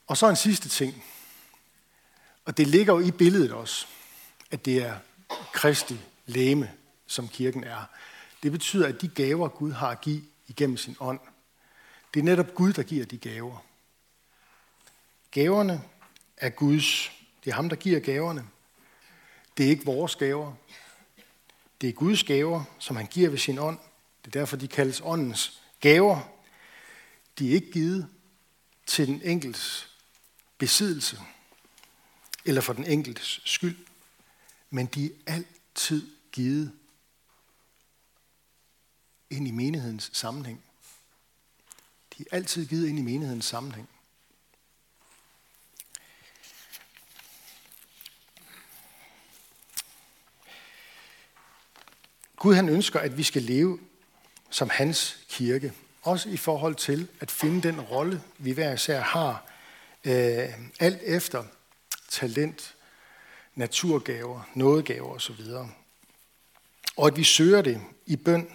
Og 0.06 0.16
så 0.16 0.28
en 0.28 0.36
sidste 0.36 0.68
ting, 0.68 1.04
og 2.44 2.56
det 2.56 2.66
ligger 2.66 2.92
jo 2.92 3.00
i 3.00 3.10
billedet 3.10 3.52
også, 3.52 3.86
at 4.50 4.64
det 4.64 4.82
er 4.82 4.98
Kristi 5.52 6.00
læme, 6.26 6.72
som 7.06 7.28
kirken 7.28 7.64
er. 7.64 7.84
Det 8.42 8.52
betyder, 8.52 8.88
at 8.88 9.00
de 9.00 9.08
gaver, 9.08 9.48
Gud 9.48 9.72
har 9.72 9.88
at 9.88 10.00
give 10.00 10.22
igennem 10.46 10.76
sin 10.76 10.96
ånd, 11.00 11.20
det 12.14 12.20
er 12.20 12.24
netop 12.24 12.54
Gud, 12.54 12.72
der 12.72 12.82
giver 12.82 13.04
de 13.04 13.18
gaver. 13.18 13.64
Gaverne 15.30 15.82
er 16.42 16.48
Guds. 16.48 17.12
Det 17.44 17.50
er 17.50 17.54
ham, 17.54 17.68
der 17.68 17.76
giver 17.76 18.00
gaverne. 18.00 18.48
Det 19.56 19.66
er 19.66 19.70
ikke 19.70 19.84
vores 19.84 20.16
gaver. 20.16 20.54
Det 21.80 21.88
er 21.88 21.92
Guds 21.92 22.24
gaver, 22.24 22.64
som 22.78 22.96
han 22.96 23.06
giver 23.06 23.30
ved 23.30 23.38
sin 23.38 23.58
ånd. 23.58 23.78
Det 24.24 24.36
er 24.36 24.40
derfor, 24.40 24.56
de 24.56 24.68
kaldes 24.68 25.00
åndens 25.04 25.62
gaver. 25.80 26.20
De 27.38 27.50
er 27.50 27.54
ikke 27.54 27.72
givet 27.72 28.08
til 28.86 29.06
den 29.06 29.22
enkeltes 29.22 29.88
besiddelse 30.58 31.20
eller 32.44 32.60
for 32.60 32.72
den 32.72 32.84
enkeltes 32.84 33.40
skyld, 33.44 33.86
men 34.70 34.86
de 34.86 35.12
er 35.26 35.32
altid 35.32 36.10
givet 36.32 36.72
ind 39.30 39.48
i 39.48 39.50
menighedens 39.50 40.10
sammenhæng. 40.12 40.62
De 42.18 42.24
er 42.30 42.36
altid 42.36 42.66
givet 42.66 42.88
ind 42.88 42.98
i 42.98 43.02
menighedens 43.02 43.44
sammenhæng. 43.44 43.88
Gud 52.42 52.54
han 52.54 52.68
ønsker, 52.68 53.00
at 53.00 53.18
vi 53.18 53.22
skal 53.22 53.42
leve 53.42 53.78
som 54.50 54.70
hans 54.70 55.18
kirke. 55.28 55.72
Også 56.02 56.28
i 56.28 56.36
forhold 56.36 56.74
til 56.74 57.08
at 57.20 57.30
finde 57.30 57.68
den 57.68 57.80
rolle, 57.80 58.22
vi 58.38 58.52
hver 58.52 58.72
især 58.72 59.00
har. 59.00 59.46
Øh, 60.04 60.48
alt 60.80 61.02
efter 61.02 61.44
talent, 62.08 62.74
naturgaver, 63.54 64.48
nådegaver 64.54 65.14
osv. 65.14 65.40
Og 66.96 67.06
at 67.06 67.16
vi 67.16 67.24
søger 67.24 67.62
det 67.62 67.80
i 68.06 68.16
bøn. 68.16 68.48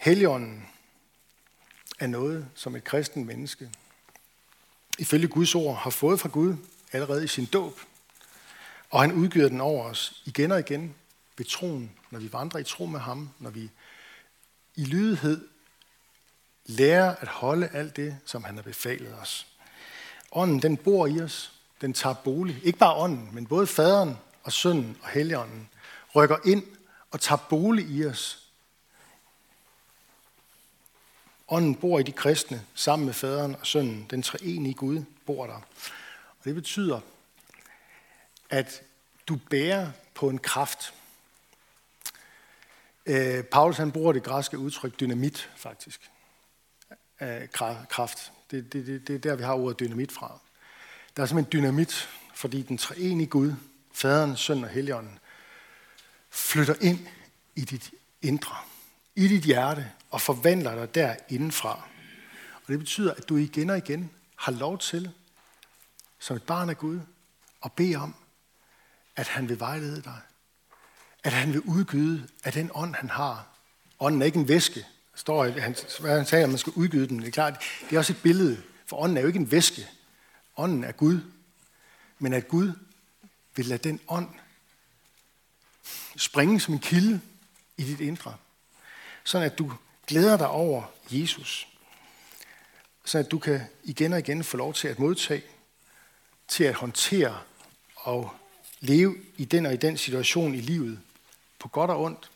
Helligånden 0.00 0.66
er 1.98 2.06
noget, 2.06 2.48
som 2.54 2.76
et 2.76 2.84
kristen 2.84 3.24
menneske, 3.24 3.70
ifølge 4.98 5.28
Guds 5.28 5.54
ord, 5.54 5.76
har 5.76 5.90
fået 5.90 6.20
fra 6.20 6.28
Gud 6.28 6.56
allerede 6.92 7.24
i 7.24 7.28
sin 7.28 7.46
dåb. 7.46 7.80
Og 8.90 9.00
han 9.00 9.12
udgiver 9.12 9.48
den 9.48 9.60
over 9.60 9.84
os 9.84 10.22
igen 10.26 10.52
og 10.52 10.58
igen 10.58 10.94
ved 11.36 11.46
troen, 11.46 11.97
når 12.10 12.18
vi 12.18 12.32
vandrer 12.32 12.60
i 12.60 12.64
tro 12.64 12.86
med 12.86 13.00
ham, 13.00 13.30
når 13.38 13.50
vi 13.50 13.70
i 14.74 14.84
lydighed 14.84 15.48
lærer 16.66 17.14
at 17.14 17.28
holde 17.28 17.68
alt 17.68 17.96
det, 17.96 18.18
som 18.24 18.44
han 18.44 18.54
har 18.54 18.62
befalet 18.62 19.14
os. 19.20 19.46
Ånden, 20.32 20.62
den 20.62 20.76
bor 20.76 21.06
i 21.06 21.20
os. 21.20 21.52
Den 21.80 21.92
tager 21.92 22.14
bolig. 22.14 22.60
Ikke 22.64 22.78
bare 22.78 22.94
ånden, 22.94 23.28
men 23.32 23.46
både 23.46 23.66
faderen 23.66 24.16
og 24.42 24.52
sønnen 24.52 24.96
og 25.02 25.08
helligånden 25.08 25.68
rykker 26.14 26.36
ind 26.44 26.64
og 27.10 27.20
tager 27.20 27.46
bolig 27.50 27.90
i 27.90 28.06
os 28.06 28.48
Ånden 31.50 31.74
bor 31.74 31.98
i 31.98 32.02
de 32.02 32.12
kristne 32.12 32.66
sammen 32.74 33.06
med 33.06 33.14
faderen 33.14 33.56
og 33.60 33.66
sønnen. 33.66 34.06
Den 34.10 34.22
treenige 34.22 34.74
Gud 34.74 35.04
bor 35.26 35.46
der. 35.46 35.54
Og 36.38 36.44
det 36.44 36.54
betyder, 36.54 37.00
at 38.50 38.82
du 39.28 39.38
bærer 39.50 39.90
på 40.14 40.28
en 40.28 40.38
kraft. 40.38 40.94
Øh, 43.08 43.44
Paulus 43.44 43.76
han 43.76 43.92
bruger 43.92 44.12
det 44.12 44.22
græske 44.22 44.58
udtryk 44.58 45.00
dynamit, 45.00 45.50
faktisk. 45.56 46.10
kraft. 47.88 48.32
Det, 48.50 48.72
det, 48.72 48.86
det, 48.86 49.08
det 49.08 49.14
er 49.14 49.18
der, 49.18 49.36
vi 49.36 49.42
har 49.42 49.54
ordet 49.54 49.80
dynamit 49.80 50.12
fra. 50.12 50.38
Der 51.16 51.22
er 51.22 51.26
simpelthen 51.26 51.60
dynamit, 51.60 52.08
fordi 52.34 52.62
den 52.62 52.78
treenige 52.78 53.26
Gud, 53.26 53.52
faderen, 53.92 54.36
søn 54.36 54.64
og 54.64 54.70
helligånden, 54.70 55.18
flytter 56.30 56.74
ind 56.80 57.06
i 57.54 57.60
dit 57.60 57.90
indre 58.22 58.56
i 59.18 59.28
dit 59.28 59.44
hjerte 59.44 59.90
og 60.10 60.20
forvandler 60.20 60.74
dig 60.74 60.94
der 60.94 61.16
indenfra. 61.28 61.88
Og 62.54 62.68
det 62.68 62.78
betyder, 62.78 63.14
at 63.14 63.28
du 63.28 63.36
igen 63.36 63.70
og 63.70 63.78
igen 63.78 64.10
har 64.36 64.52
lov 64.52 64.78
til 64.78 65.10
som 66.18 66.36
et 66.36 66.42
barn 66.42 66.70
af 66.70 66.78
Gud, 66.78 67.00
at 67.64 67.72
bede 67.72 67.96
om, 67.96 68.14
at 69.16 69.28
han 69.28 69.48
vil 69.48 69.60
vejlede 69.60 70.02
dig. 70.02 70.20
At 71.24 71.32
han 71.32 71.52
vil 71.52 71.60
udgyde 71.60 72.28
af 72.44 72.52
den 72.52 72.70
ånd, 72.74 72.94
han 72.94 73.10
har. 73.10 73.46
Ånden 74.00 74.22
er 74.22 74.26
ikke 74.26 74.38
en 74.38 74.48
væske. 74.48 74.86
Står, 75.14 75.44
at 75.44 75.62
han, 75.62 75.76
han 76.04 76.26
sagde, 76.26 76.44
at 76.44 76.48
man 76.48 76.58
skal 76.58 76.72
udgyde 76.76 77.08
den. 77.08 77.18
Det 77.18 77.26
er 77.26 77.30
klart, 77.30 77.62
det 77.90 77.94
er 77.94 77.98
også 77.98 78.12
et 78.12 78.22
billede, 78.22 78.62
for 78.86 78.96
ånden 78.96 79.16
er 79.16 79.20
jo 79.20 79.26
ikke 79.26 79.38
en 79.38 79.50
væske. 79.50 79.88
Ånden 80.56 80.84
er 80.84 80.92
Gud. 80.92 81.20
Men 82.18 82.32
at 82.32 82.48
Gud 82.48 82.72
vil 83.56 83.66
lade 83.66 83.88
den 83.88 84.00
ånd 84.08 84.28
springe 86.16 86.60
som 86.60 86.74
en 86.74 86.80
kilde 86.80 87.20
i 87.76 87.84
dit 87.84 88.00
indre. 88.00 88.36
Sådan 89.24 89.46
at 89.46 89.58
du 89.58 89.72
glæder 90.06 90.36
dig 90.36 90.48
over 90.48 90.82
Jesus. 91.10 91.68
Så 93.04 93.18
at 93.18 93.30
du 93.30 93.38
kan 93.38 93.60
igen 93.84 94.12
og 94.12 94.18
igen 94.18 94.44
få 94.44 94.56
lov 94.56 94.74
til 94.74 94.88
at 94.88 94.98
modtage, 94.98 95.42
til 96.48 96.64
at 96.64 96.74
håndtere 96.74 97.40
og 97.96 98.34
leve 98.80 99.16
i 99.36 99.44
den 99.44 99.66
og 99.66 99.74
i 99.74 99.76
den 99.76 99.96
situation 99.96 100.54
i 100.54 100.60
livet, 100.60 101.00
på 101.58 101.68
godt 101.68 101.90
og 101.90 102.02
ondt, 102.02 102.30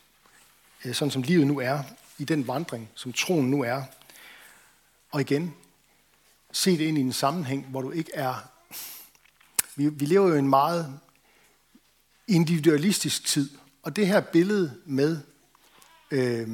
øh, 0.84 0.94
sådan 0.94 1.10
som 1.10 1.22
livet 1.22 1.46
nu 1.46 1.60
er, 1.60 1.82
i 2.18 2.24
den 2.24 2.46
vandring, 2.46 2.90
som 2.94 3.12
troen 3.12 3.50
nu 3.50 3.62
er. 3.62 3.82
Og 5.10 5.20
igen, 5.20 5.54
se 6.52 6.78
det 6.78 6.84
ind 6.84 6.98
i 6.98 7.00
en 7.00 7.12
sammenhæng, 7.12 7.66
hvor 7.66 7.82
du 7.82 7.90
ikke 7.90 8.14
er... 8.14 8.34
Vi, 9.76 9.88
vi 9.88 10.04
lever 10.06 10.28
jo 10.28 10.34
i 10.34 10.38
en 10.38 10.48
meget 10.48 11.00
individualistisk 12.28 13.26
tid, 13.26 13.50
og 13.82 13.96
det 13.96 14.06
her 14.06 14.20
billede 14.20 14.80
med 14.84 15.20
øh, 16.10 16.48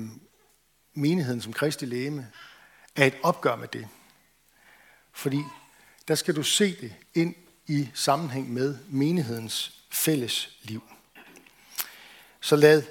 menigheden 0.94 1.40
som 1.40 1.52
kristi 1.52 1.86
lægeme 1.86 2.30
er 2.96 3.06
et 3.06 3.14
opgør 3.22 3.56
med 3.56 3.68
det. 3.68 3.88
Fordi 5.12 5.42
der 6.08 6.14
skal 6.14 6.36
du 6.36 6.42
se 6.42 6.76
det 6.80 6.94
ind 7.14 7.34
i 7.66 7.88
sammenhæng 7.94 8.52
med 8.52 8.78
menighedens 8.88 9.84
fælles 9.90 10.58
liv. 10.62 10.82
Så 12.40 12.56
lad 12.56 12.82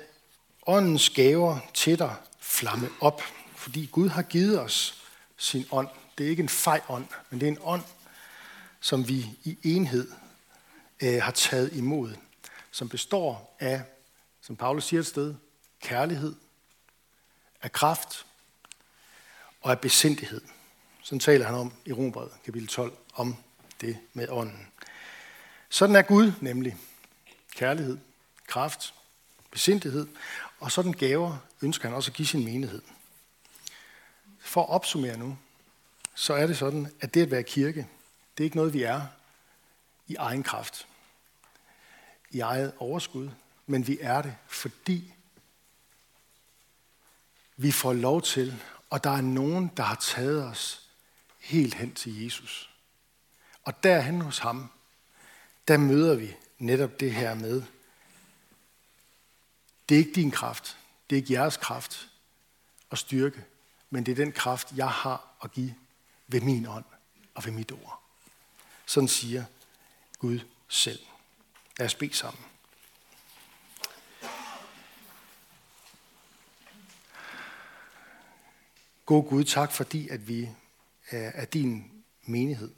åndens 0.67 1.09
gaver 1.09 1.59
til 1.73 1.99
dig 1.99 2.15
flamme 2.39 2.89
op, 2.99 3.21
fordi 3.55 3.85
Gud 3.91 4.09
har 4.09 4.21
givet 4.21 4.59
os 4.59 5.03
sin 5.37 5.65
ånd. 5.71 5.87
Det 6.17 6.25
er 6.25 6.29
ikke 6.29 6.43
en 6.43 6.49
fej 6.49 6.81
ånd, 6.89 7.07
men 7.29 7.39
det 7.39 7.47
er 7.47 7.51
en 7.51 7.57
ånd, 7.61 7.83
som 8.79 9.07
vi 9.07 9.25
i 9.43 9.57
enhed 9.63 10.11
øh, 11.03 11.21
har 11.21 11.31
taget 11.31 11.73
imod, 11.73 12.13
som 12.71 12.89
består 12.89 13.55
af, 13.59 13.81
som 14.41 14.55
Paulus 14.55 14.85
siger 14.85 14.99
et 14.99 15.07
sted, 15.07 15.35
kærlighed, 15.81 16.35
af 17.61 17.71
kraft 17.71 18.25
og 19.61 19.71
af 19.71 19.79
besindighed. 19.79 20.41
Sådan 21.03 21.19
taler 21.19 21.45
han 21.45 21.55
om 21.55 21.73
i 21.85 21.93
Rombrevet, 21.93 22.31
kapitel 22.45 22.67
12, 22.67 22.97
om 23.13 23.35
det 23.81 23.97
med 24.13 24.27
ånden. 24.29 24.67
Sådan 25.69 25.95
er 25.95 26.01
Gud 26.01 26.31
nemlig. 26.41 26.77
Kærlighed, 27.55 27.97
kraft, 28.47 28.93
besindighed, 29.51 30.07
og 30.59 30.71
sådan 30.71 30.93
gaver 30.93 31.37
ønsker 31.61 31.87
han 31.87 31.95
også 31.95 32.11
at 32.11 32.15
give 32.15 32.27
sin 32.27 32.45
menighed. 32.45 32.81
For 34.39 34.63
at 34.63 34.69
opsummere 34.69 35.17
nu, 35.17 35.37
så 36.15 36.33
er 36.33 36.47
det 36.47 36.57
sådan, 36.57 36.91
at 37.01 37.13
det 37.13 37.21
at 37.21 37.31
være 37.31 37.43
kirke, 37.43 37.87
det 38.37 38.43
er 38.43 38.45
ikke 38.45 38.57
noget, 38.57 38.73
vi 38.73 38.83
er 38.83 39.01
i 40.07 40.15
egen 40.15 40.43
kraft, 40.43 40.87
i 42.31 42.39
eget 42.39 42.73
overskud, 42.77 43.29
men 43.65 43.87
vi 43.87 43.97
er 44.01 44.21
det, 44.21 44.35
fordi 44.47 45.13
vi 47.57 47.71
får 47.71 47.93
lov 47.93 48.21
til, 48.21 48.63
og 48.89 49.03
der 49.03 49.09
er 49.09 49.21
nogen, 49.21 49.71
der 49.77 49.83
har 49.83 49.95
taget 49.95 50.45
os 50.45 50.89
helt 51.39 51.73
hen 51.73 51.93
til 51.93 52.23
Jesus. 52.23 52.69
Og 53.63 53.83
derhen 53.83 54.21
hos 54.21 54.39
ham, 54.39 54.71
der 55.67 55.77
møder 55.77 56.15
vi 56.15 56.35
netop 56.59 56.99
det 56.99 57.11
her 57.11 57.33
med, 57.33 57.63
det 59.89 59.95
er 59.95 59.99
ikke 59.99 60.11
din 60.11 60.31
kraft, 60.31 60.77
det 61.09 61.15
er 61.15 61.21
ikke 61.21 61.33
jeres 61.33 61.57
kraft 61.57 62.09
og 62.89 62.97
styrke, 62.97 63.45
men 63.89 64.05
det 64.05 64.11
er 64.11 64.15
den 64.15 64.31
kraft, 64.31 64.67
jeg 64.75 64.89
har 64.89 65.37
at 65.43 65.51
give 65.51 65.75
ved 66.27 66.41
min 66.41 66.67
ånd 66.67 66.85
og 67.33 67.45
ved 67.45 67.51
mit 67.51 67.71
ord. 67.71 68.01
Sådan 68.85 69.07
siger 69.07 69.43
Gud 70.19 70.39
selv. 70.67 70.99
Lad 71.79 71.85
os 71.85 71.95
bede 71.95 72.13
sammen. 72.13 72.43
God 79.05 79.29
Gud, 79.29 79.43
tak 79.43 79.71
fordi, 79.71 80.07
at 80.07 80.27
vi 80.27 80.49
er 81.11 81.45
din 81.45 81.91
menighed. 82.25 82.71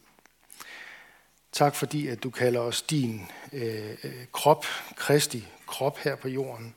Tak 1.52 1.76
fordi, 1.76 2.08
at 2.08 2.24
du 2.24 2.30
kalder 2.30 2.60
os 2.60 2.82
din 2.82 3.32
øh, 3.54 3.98
øh 4.04 4.26
krop, 4.32 4.66
Kristi 4.96 5.48
krop 5.68 5.98
her 5.98 6.16
på 6.16 6.28
jorden. 6.28 6.76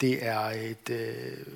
Det 0.00 0.24
er 0.24 0.40
et... 0.40 0.90
Øh, 0.90 1.46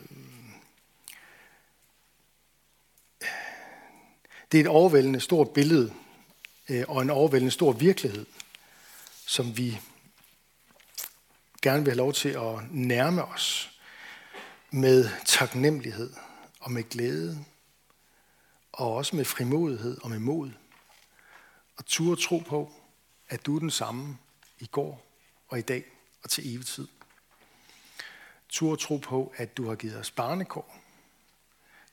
det 4.53 4.59
er 4.59 4.65
et 4.65 4.69
overvældende 4.69 5.21
stort 5.21 5.51
billede 5.51 5.95
øh, 6.69 6.85
og 6.89 7.03
en 7.03 7.11
overvældende 7.11 7.51
stor 7.51 7.73
virkelighed, 7.73 8.27
som 9.27 9.57
vi 9.57 9.81
gerne 11.63 11.85
vil 11.85 11.91
have 11.91 11.99
lov 11.99 12.13
til 12.13 12.29
at 12.29 12.59
nærme 12.71 13.25
os 13.25 13.71
med 14.71 15.09
taknemmelighed 15.27 16.13
og 16.61 16.73
med 16.73 16.83
glæde, 16.89 17.45
og 18.73 18.95
også 18.95 19.17
med 19.17 19.25
frimodighed 19.25 19.99
og 20.03 20.11
med 20.11 20.19
mod. 20.19 20.51
Og 21.77 21.87
turde 21.87 22.21
tro 22.21 22.39
på, 22.39 22.73
at 23.29 23.47
du 23.47 23.57
er 23.57 23.61
den 23.61 23.71
samme 23.71 24.19
i 24.59 24.67
går 24.67 25.07
og 25.49 25.59
i 25.59 25.63
dag 25.63 25.85
og 26.23 26.31
til 26.31 26.55
evig 26.55 26.67
tid. 26.67 26.89
Tur 28.53 28.77
tro 28.77 28.97
på, 28.97 29.35
at 29.37 29.57
du 29.57 29.69
har 29.69 29.75
givet 29.75 29.97
os 29.97 30.11
barnekår. 30.11 30.79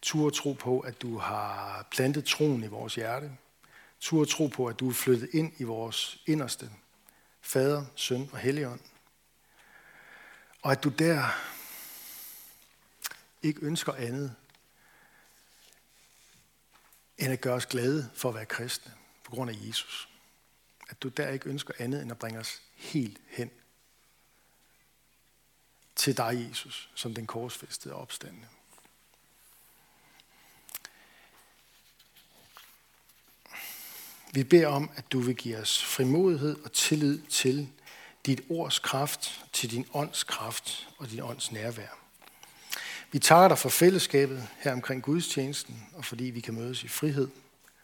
Tur 0.02 0.30
tro 0.30 0.54
på, 0.54 0.80
at 0.80 1.02
du 1.02 1.18
har 1.18 1.88
plantet 1.92 2.26
troen 2.26 2.64
i 2.64 2.68
vores 2.68 2.96
hjerte. 2.96 3.38
Tur 4.00 4.26
tro 4.26 4.48
på, 4.48 4.66
at 4.66 4.80
du 4.80 4.90
er 4.90 4.94
flyttet 4.94 5.30
ind 5.34 5.54
i 5.58 5.64
vores 5.64 6.24
inderste. 6.28 6.72
Fader, 7.42 7.86
søn 7.96 8.30
og 8.32 8.38
helligånd. 8.38 8.80
Og 10.62 10.72
at 10.72 10.84
du 10.84 10.90
der 10.90 11.24
ikke 13.44 13.62
ønsker 13.62 13.94
andet 13.94 14.36
end 17.18 17.34
at 17.34 17.42
gøre 17.42 17.56
os 17.56 17.66
glade 17.66 18.10
for 18.14 18.30
at 18.30 18.36
være 18.36 18.46
kristne 18.46 18.94
på 19.24 19.32
grund 19.32 19.50
af 19.50 19.56
Jesus. 19.68 20.10
At 20.90 21.02
du 21.02 21.08
der 21.08 21.30
ikke 21.30 21.50
ønsker 21.50 21.74
andet 21.78 22.02
end 22.02 22.12
at 22.12 22.20
bringe 22.20 22.40
os 22.40 22.62
helt 22.76 23.22
hen 23.28 23.52
til 26.00 26.18
dig, 26.18 26.48
Jesus, 26.50 26.90
som 26.96 27.14
den 27.14 27.28
korsfæstede 27.28 27.96
opstande. 27.96 28.40
Vi 34.34 34.44
beder 34.44 34.68
om, 34.68 34.90
at 34.96 35.12
du 35.12 35.20
vil 35.20 35.36
give 35.36 35.58
os 35.58 35.84
frimodighed 35.84 36.64
og 36.64 36.72
tillid 36.72 37.22
til 37.22 37.70
dit 38.26 38.42
ords 38.50 38.80
kraft, 38.80 39.46
til 39.54 39.72
din 39.72 39.88
ånds 39.94 40.24
kraft 40.24 40.90
og 40.98 41.10
din 41.10 41.22
ånds 41.22 41.52
nærvær. 41.52 41.98
Vi 43.12 43.20
takker 43.20 43.48
dig 43.48 43.58
for 43.58 43.70
fællesskabet 43.70 44.48
her 44.60 44.74
omkring 44.74 45.04
gudstjenesten, 45.04 45.88
og 45.94 46.06
fordi 46.06 46.24
vi 46.24 46.40
kan 46.40 46.54
mødes 46.54 46.84
i 46.84 46.88
frihed 46.88 47.28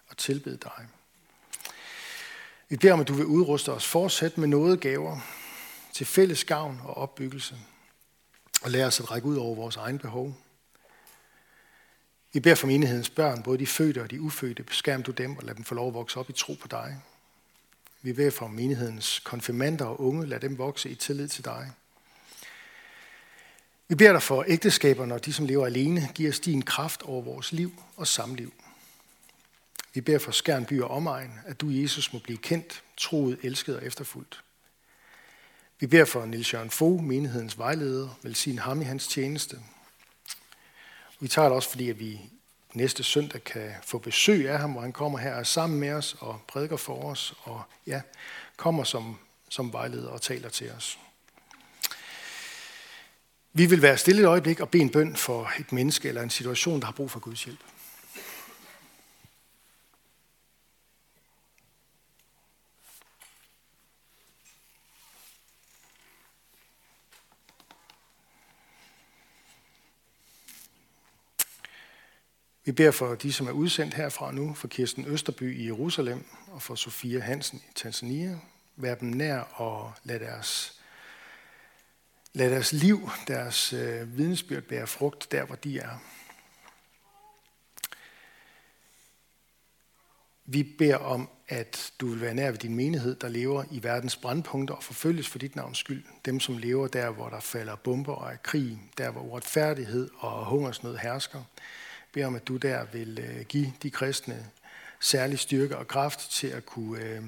og 0.08 0.18
tilbede 0.18 0.58
dig. 0.58 0.88
Vi 2.70 2.78
beder 2.78 2.94
om, 2.94 3.00
at 3.00 3.08
du 3.08 3.14
vil 3.14 3.26
udruste 3.26 3.72
os 3.72 3.86
fortsat 3.86 4.38
med 4.38 4.48
nådegaver 4.48 5.20
til 5.94 6.06
fælles 6.06 6.44
gavn 6.44 6.82
og 6.84 6.98
opbyggelse, 6.98 7.56
og 8.66 8.72
lære 8.72 8.86
os 8.86 9.00
at 9.00 9.12
række 9.12 9.28
ud 9.28 9.38
over 9.38 9.56
vores 9.56 9.76
egne 9.76 10.00
behov. 10.00 10.38
Vi 12.34 12.40
beder 12.40 12.56
for 12.56 12.68
menighedens 12.68 13.10
børn, 13.10 13.44
både 13.44 13.58
de 13.58 13.68
fødte 13.68 14.02
og 14.02 14.12
de 14.12 14.22
ufødte, 14.22 14.64
beskærm 14.64 15.04
du 15.04 15.12
dem 15.12 15.38
og 15.38 15.44
lad 15.44 15.56
dem 15.56 15.64
få 15.64 15.76
lov 15.76 15.88
at 15.88 15.94
vokse 15.94 16.20
op 16.20 16.30
i 16.30 16.34
tro 16.34 16.54
på 16.54 16.68
dig. 16.68 17.02
Vi 18.02 18.14
beder 18.14 18.32
for 18.32 18.48
menighedens 18.48 19.20
konfirmander 19.20 19.86
og 19.86 20.02
unge, 20.02 20.26
lad 20.26 20.40
dem 20.40 20.58
vokse 20.58 20.90
i 20.90 20.96
tillid 20.96 21.28
til 21.28 21.46
dig. 21.46 21.72
Vi 23.88 23.96
beder 23.96 24.12
dig 24.12 24.24
for 24.24 24.46
ægteskaberne 24.48 25.14
og 25.14 25.26
de, 25.26 25.34
som 25.34 25.46
lever 25.46 25.66
alene, 25.66 26.10
giver 26.16 26.30
os 26.30 26.40
din 26.40 26.62
kraft 26.62 27.02
over 27.02 27.22
vores 27.22 27.52
liv 27.52 27.84
og 27.96 28.08
samliv. 28.08 28.54
Vi 29.94 30.02
beder 30.02 30.20
for 30.20 30.32
Skærn 30.32 30.66
by 30.66 30.82
og 30.82 30.92
omegn, 30.92 31.32
at 31.46 31.62
du, 31.62 31.70
Jesus, 31.70 32.14
må 32.14 32.20
blive 32.20 32.38
kendt, 32.38 32.84
troet, 32.98 33.40
elsket 33.44 33.76
og 33.76 33.86
efterfuldt. 33.86 34.45
Vi 35.80 35.88
beder 35.88 36.06
for 36.06 36.26
Nils 36.26 36.54
Jørgen 36.54 36.70
Fogh, 36.70 37.04
menighedens 37.04 37.58
vejleder, 37.58 38.20
velsign 38.22 38.60
ham 38.60 38.82
i 38.82 38.84
hans 38.84 39.08
tjeneste. 39.08 39.60
Vi 41.20 41.28
tager 41.28 41.48
det 41.48 41.56
også, 41.56 41.70
fordi 41.70 41.90
at 41.90 42.00
vi 42.00 42.20
næste 42.74 43.04
søndag 43.04 43.44
kan 43.44 43.72
få 43.84 43.98
besøg 43.98 44.50
af 44.50 44.60
ham, 44.60 44.72
hvor 44.72 44.82
han 44.82 44.94
kommer 44.94 45.20
her 45.20 45.36
og 45.36 45.48
sammen 45.48 45.80
med 45.80 45.92
os 45.92 46.16
og 46.20 46.42
prædiker 46.48 46.78
for 46.78 47.12
os, 47.12 47.34
og 47.44 47.62
ja, 47.88 48.02
kommer 48.58 48.84
som, 48.84 49.18
som 49.50 49.74
vejleder 49.74 50.10
og 50.10 50.22
taler 50.22 50.50
til 50.50 50.72
os. 50.72 51.00
Vi 53.54 53.66
vil 53.66 53.82
være 53.82 53.98
stille 53.98 54.22
et 54.22 54.28
øjeblik 54.28 54.60
og 54.60 54.70
bede 54.70 54.84
en 54.84 54.90
bøn 54.90 55.16
for 55.16 55.52
et 55.60 55.72
menneske 55.72 56.08
eller 56.08 56.22
en 56.22 56.30
situation, 56.30 56.80
der 56.80 56.86
har 56.86 56.94
brug 56.94 57.12
for 57.12 57.20
Guds 57.20 57.44
hjælp. 57.44 57.60
Vi 72.66 72.72
beder 72.72 72.92
for 72.92 73.16
de, 73.16 73.34
som 73.34 73.48
er 73.48 73.52
udsendt 73.52 73.94
herfra 73.94 74.32
nu, 74.32 74.54
for 74.54 74.68
Kirsten 74.68 75.06
Østerby 75.06 75.60
i 75.60 75.66
Jerusalem 75.66 76.26
og 76.48 76.62
for 76.62 76.76
Sofia 76.76 77.20
Hansen 77.20 77.60
i 77.70 77.74
Tanzania. 77.76 78.40
Vær 78.76 78.96
dem 78.96 79.10
nær 79.10 79.40
og 79.40 79.94
lad 80.04 80.20
deres, 80.20 80.80
lad 82.34 82.50
deres 82.50 82.74
liv, 82.74 83.10
deres 83.28 83.74
øh, 83.74 84.18
vidensbyrd 84.18 84.64
bære 84.64 84.88
frugt 84.88 85.32
der, 85.32 85.46
hvor 85.46 85.56
de 85.56 85.80
er. 85.80 85.98
Vi 90.46 90.64
beder 90.64 90.98
om, 90.98 91.30
at 91.48 91.92
du 92.00 92.08
vil 92.08 92.22
være 92.22 92.34
nær 92.34 92.52
ved 92.52 92.60
din 92.60 92.76
menighed, 92.76 93.16
der 93.16 93.28
lever 93.28 93.64
i 93.72 93.84
verdens 93.84 94.16
brandpunkter 94.16 94.76
og 94.76 94.84
forfølges 94.84 95.28
for 95.28 95.40
dit 95.40 95.56
navns 95.56 95.78
skyld. 95.78 96.04
Dem, 96.26 96.40
som 96.40 96.58
lever 96.58 96.88
der, 96.88 97.10
hvor 97.10 97.30
der 97.30 97.40
falder 97.40 97.76
bomber 97.76 98.14
og 98.14 98.32
er 98.32 98.38
krig, 98.38 98.82
der 98.98 99.12
hvor 99.12 99.22
uretfærdighed 99.22 100.10
og 100.18 100.46
hungersnød 100.46 100.98
hersker 100.98 101.44
beder 102.16 102.28
om, 102.28 102.36
at 102.36 102.48
du 102.48 102.58
der 102.58 102.86
vil 102.94 103.20
øh, 103.20 103.46
give 103.46 103.74
de 103.84 103.92
kristne 103.92 104.48
særlig 105.00 105.40
styrke 105.40 105.78
og 105.78 105.88
kraft 105.88 106.32
til 106.32 106.48
at 106.48 106.66
kunne 106.66 107.02
øh, 107.02 107.22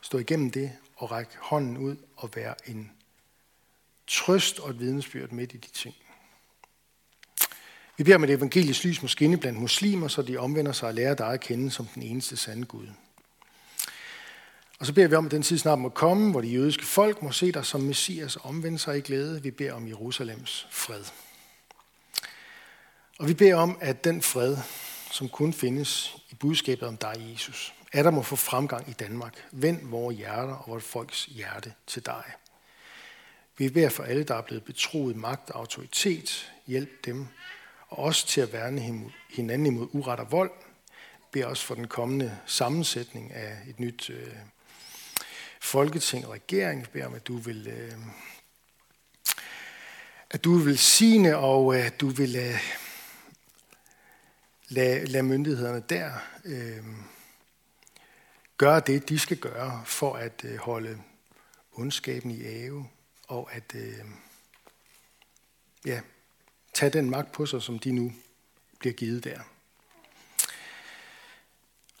stå 0.00 0.18
igennem 0.18 0.50
det 0.50 0.72
og 0.96 1.10
række 1.10 1.32
hånden 1.40 1.76
ud 1.76 1.96
og 2.16 2.30
være 2.34 2.54
en 2.66 2.90
trøst 4.06 4.58
og 4.58 4.70
et 4.70 4.80
vidensbyrd 4.80 5.30
midt 5.30 5.52
i 5.52 5.56
de 5.56 5.68
ting. 5.68 5.94
Vi 7.96 8.04
beder 8.04 8.18
med 8.18 8.28
det 8.28 8.34
evangelisk 8.34 8.84
lys 8.84 9.02
må 9.02 9.08
skinne 9.08 9.36
blandt 9.36 9.60
muslimer, 9.60 10.08
så 10.08 10.22
de 10.22 10.36
omvender 10.36 10.72
sig 10.72 10.88
og 10.88 10.94
lærer 10.94 11.14
dig 11.14 11.32
at 11.32 11.40
kende 11.40 11.70
som 11.70 11.86
den 11.86 12.02
eneste 12.02 12.36
sande 12.36 12.66
Gud. 12.66 12.86
Og 14.78 14.86
så 14.86 14.92
beder 14.92 15.08
vi 15.08 15.14
om, 15.14 15.26
at 15.26 15.32
den 15.32 15.42
tid 15.42 15.58
snart 15.58 15.78
må 15.78 15.88
komme, 15.88 16.30
hvor 16.30 16.40
de 16.40 16.48
jødiske 16.48 16.84
folk 16.84 17.22
må 17.22 17.32
se 17.32 17.52
dig 17.52 17.64
som 17.64 17.80
Messias 17.80 18.36
og 18.36 18.44
omvende 18.44 18.78
sig 18.78 18.98
i 18.98 19.00
glæde. 19.00 19.42
Vi 19.42 19.50
beder 19.50 19.72
om 19.72 19.88
Jerusalems 19.88 20.66
fred. 20.70 21.04
Og 23.18 23.28
vi 23.28 23.34
beder 23.34 23.56
om, 23.56 23.78
at 23.80 24.04
den 24.04 24.22
fred, 24.22 24.56
som 25.10 25.28
kun 25.28 25.52
findes 25.52 26.16
i 26.30 26.34
budskabet 26.34 26.88
om 26.88 26.96
dig, 26.96 27.30
Jesus, 27.32 27.74
at 27.92 28.04
der 28.04 28.10
må 28.10 28.22
få 28.22 28.36
fremgang 28.36 28.88
i 28.88 28.92
Danmark. 28.92 29.44
Vend 29.52 29.88
vores 29.88 30.16
hjerter 30.16 30.54
og 30.54 30.64
vores 30.68 30.84
folks 30.84 31.24
hjerte 31.24 31.72
til 31.86 32.06
dig. 32.06 32.24
Vi 33.58 33.68
beder 33.68 33.88
for 33.88 34.02
alle, 34.02 34.24
der 34.24 34.34
er 34.34 34.42
blevet 34.42 34.64
betroet 34.64 35.16
magt 35.16 35.50
og 35.50 35.60
autoritet. 35.60 36.52
Hjælp 36.66 37.04
dem 37.04 37.26
og 37.88 37.98
også 37.98 38.26
til 38.26 38.40
at 38.40 38.52
værne 38.52 39.10
hinanden 39.30 39.66
imod 39.66 39.88
uret 39.92 40.20
og 40.20 40.32
vold. 40.32 40.50
Beder 41.32 41.46
også 41.46 41.64
for 41.64 41.74
den 41.74 41.86
kommende 41.86 42.38
sammensætning 42.46 43.32
af 43.32 43.58
et 43.68 43.80
nyt 43.80 44.10
øh, 44.10 44.34
folketing 45.60 46.26
og 46.26 46.32
regering. 46.32 46.80
Vi 46.80 46.86
beder 46.92 47.06
om, 47.06 47.14
at 47.14 47.26
du 47.26 47.36
vil, 47.36 47.66
øh, 47.66 47.92
at 50.30 50.44
du 50.44 50.54
vil 50.54 50.78
sine 50.78 51.36
og 51.36 51.76
øh, 51.76 51.86
at 51.86 52.00
du 52.00 52.08
vil 52.08 52.36
øh, 52.36 52.83
lad, 54.68 55.06
lad 55.06 55.22
myndighederne 55.22 55.82
der 55.88 56.12
øh, 56.44 56.84
gøre 58.56 58.80
det, 58.80 59.08
de 59.08 59.18
skal 59.18 59.36
gøre 59.36 59.82
for 59.84 60.14
at 60.14 60.44
øh, 60.44 60.56
holde 60.56 61.02
ondskaben 61.72 62.30
i 62.30 62.44
ave 62.44 62.88
og 63.28 63.52
at 63.52 63.74
øh, 63.74 64.04
ja, 65.86 66.00
tage 66.74 66.90
den 66.90 67.10
magt 67.10 67.32
på 67.32 67.46
sig, 67.46 67.62
som 67.62 67.78
de 67.78 67.92
nu 67.92 68.12
bliver 68.78 68.94
givet 68.94 69.24
der. 69.24 69.40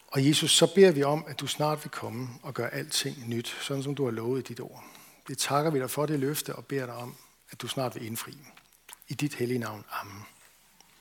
Og 0.06 0.26
Jesus, 0.26 0.56
så 0.56 0.74
beder 0.74 0.90
vi 0.90 1.02
om, 1.02 1.24
at 1.28 1.40
du 1.40 1.46
snart 1.46 1.84
vil 1.84 1.90
komme 1.90 2.28
og 2.42 2.54
gøre 2.54 2.74
alting 2.74 3.28
nyt, 3.28 3.56
sådan 3.60 3.82
som 3.82 3.94
du 3.94 4.04
har 4.04 4.10
lovet 4.10 4.40
i 4.40 4.52
dit 4.52 4.60
ord. 4.60 4.84
Det 5.28 5.38
takker 5.38 5.70
vi 5.70 5.78
dig 5.78 5.90
for 5.90 6.06
det 6.06 6.20
løfte 6.20 6.54
og 6.54 6.66
beder 6.66 6.86
dig 6.86 6.94
om, 6.94 7.16
at 7.50 7.62
du 7.62 7.68
snart 7.68 7.94
vil 7.94 8.06
indfri. 8.06 8.38
I 9.08 9.14
dit 9.14 9.34
hellige 9.34 9.58
navn. 9.58 9.84
Amen. 9.90 10.33